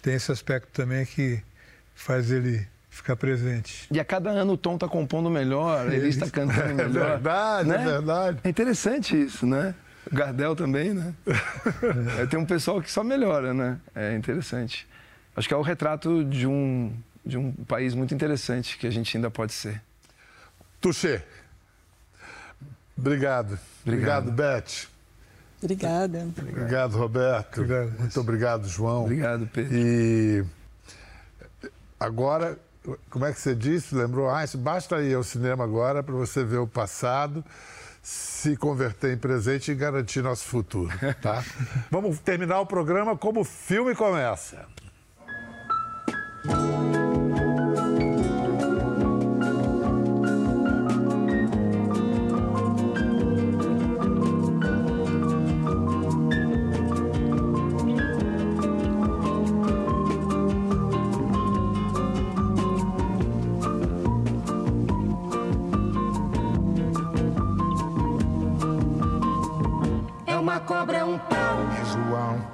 tem 0.00 0.14
esse 0.14 0.30
aspecto 0.30 0.68
também 0.72 1.06
que 1.06 1.42
faz 1.94 2.30
ele 2.30 2.66
ficar 2.90 3.16
presente. 3.16 3.88
E 3.90 3.98
a 3.98 4.04
cada 4.04 4.30
ano 4.30 4.52
o 4.52 4.56
Tom 4.56 4.74
está 4.74 4.86
compondo 4.86 5.30
melhor, 5.30 5.90
ele 5.90 6.08
está 6.08 6.28
cantando 6.28 6.60
é 6.68 6.74
melhor. 6.74 7.06
É 7.06 7.10
verdade, 7.12 7.68
né? 7.68 7.74
é 7.76 7.84
verdade. 7.84 8.38
É 8.44 8.48
interessante 8.48 9.20
isso, 9.20 9.46
né? 9.46 9.74
O 10.10 10.14
Gardel 10.14 10.54
também, 10.54 10.92
né? 10.92 11.14
é. 12.20 12.26
Tem 12.26 12.38
um 12.38 12.44
pessoal 12.44 12.82
que 12.82 12.90
só 12.90 13.02
melhora, 13.02 13.54
né? 13.54 13.80
É 13.94 14.14
interessante. 14.14 14.86
Acho 15.34 15.48
que 15.48 15.54
é 15.54 15.56
o 15.56 15.62
retrato 15.62 16.22
de 16.24 16.46
um, 16.46 16.92
de 17.24 17.38
um 17.38 17.52
país 17.52 17.94
muito 17.94 18.12
interessante 18.12 18.76
que 18.76 18.86
a 18.86 18.90
gente 18.90 19.16
ainda 19.16 19.30
pode 19.30 19.52
ser. 19.54 19.80
Tuxê. 20.80 21.22
Obrigado. 22.98 23.58
Obrigado, 23.84 24.28
obrigado 24.28 24.32
Beth. 24.32 24.91
Obrigada. 25.62 26.28
Obrigado, 26.38 26.98
Roberto. 26.98 27.60
Obrigado. 27.60 27.98
Muito 27.98 28.20
obrigado, 28.20 28.68
João. 28.68 29.04
Obrigado, 29.04 29.46
Pedro. 29.46 29.74
E 29.74 30.44
agora, 31.98 32.58
como 33.10 33.24
é 33.24 33.32
que 33.32 33.40
você 33.40 33.54
disse? 33.54 33.94
Lembrou? 33.94 34.28
Ah, 34.28 34.44
basta 34.56 35.00
ir 35.02 35.14
ao 35.14 35.22
cinema 35.22 35.64
agora 35.64 36.02
para 36.02 36.14
você 36.14 36.44
ver 36.44 36.58
o 36.58 36.66
passado, 36.66 37.44
se 38.02 38.56
converter 38.56 39.14
em 39.14 39.16
presente 39.16 39.70
e 39.70 39.74
garantir 39.74 40.22
nosso 40.22 40.44
futuro, 40.44 40.92
tá? 41.22 41.44
Vamos 41.90 42.18
terminar 42.18 42.60
o 42.60 42.66
programa 42.66 43.16
como 43.16 43.40
o 43.40 43.44
filme 43.44 43.94
começa. 43.94 44.66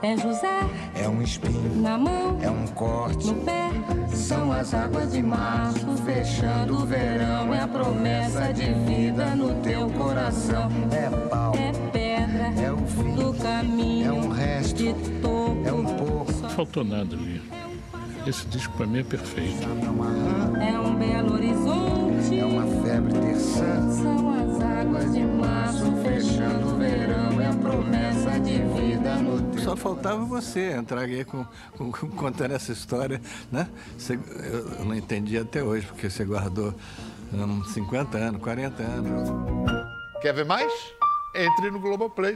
É 0.01 0.17
José. 0.17 0.61
É 0.95 1.09
um 1.09 1.21
espinho. 1.21 1.83
Na 1.83 1.99
mão. 1.99 2.39
É 2.41 2.49
um 2.49 2.67
corte. 2.69 3.27
No 3.27 3.35
pé. 3.45 3.71
São 4.15 4.53
as 4.53 4.73
águas 4.73 5.13
de 5.13 5.23
março 5.23 5.87
fechando 6.05 6.83
o 6.83 6.87
verão. 6.87 7.53
É 7.53 7.63
a 7.63 7.69
promessa 7.69 8.53
de 8.53 8.73
vida 8.73 9.35
no 9.35 9.55
teu 9.57 9.91
coração. 9.91 10.69
É 10.93 11.11
pau. 11.29 11.53
É 11.57 11.73
pedra. 11.91 12.53
É 12.63 12.71
o 12.71 12.79
fim. 12.87 13.15
Do 13.15 13.35
caminho. 13.35 14.07
É 14.07 14.13
um 14.13 14.29
resto. 14.29 14.77
De 14.77 14.93
topo. 15.21 15.63
É 15.65 15.73
um 15.73 15.85
pouco. 15.85 16.33
Não 16.43 16.51
faltou 16.51 16.85
nada 16.85 17.17
ali. 17.17 17.43
Esse 18.25 18.47
disco 18.47 18.73
para 18.77 18.87
mim 18.87 19.01
é 19.01 19.05
perfeito. 19.05 19.67
É 20.61 20.79
um 20.79 20.95
belo 20.95 21.35
horizonte. 21.35 22.39
É 22.39 22.45
uma 22.45 22.67
febre 22.83 23.15
terçã. 23.15 23.91
São 23.91 24.31
as 24.31 24.63
águas 24.63 25.13
de 25.13 25.25
março 25.25 25.93
fechando 26.05 26.75
o 26.75 26.77
verão. 26.77 27.41
É 27.41 27.49
a 27.49 27.55
promessa 27.55 28.39
de 28.39 28.59
vida 28.59 29.17
no 29.17 29.41
teu 29.41 29.48
Só 29.69 29.77
faltava 29.77 30.25
você 30.25 30.71
entrar 30.73 31.03
aqui 31.03 31.25
com, 31.25 31.45
com- 31.77 31.93
contando 31.93 32.53
essa 32.55 32.73
história, 32.73 33.21
né? 33.53 33.69
Você- 33.99 34.19
eu 34.79 34.85
não 34.87 34.95
entendi 34.95 35.37
até 35.37 35.63
hoje, 35.63 35.87
porque 35.87 36.09
você 36.09 36.25
guardou 36.25 36.73
hum, 37.35 37.63
50 37.65 38.17
anos, 38.17 38.41
40 38.41 38.83
anos. 38.83 39.29
Quer 40.23 40.33
ver 40.33 40.47
mais? 40.47 40.73
Entre 41.35 41.71
no 41.71 41.81
Globoplay. 41.81 42.35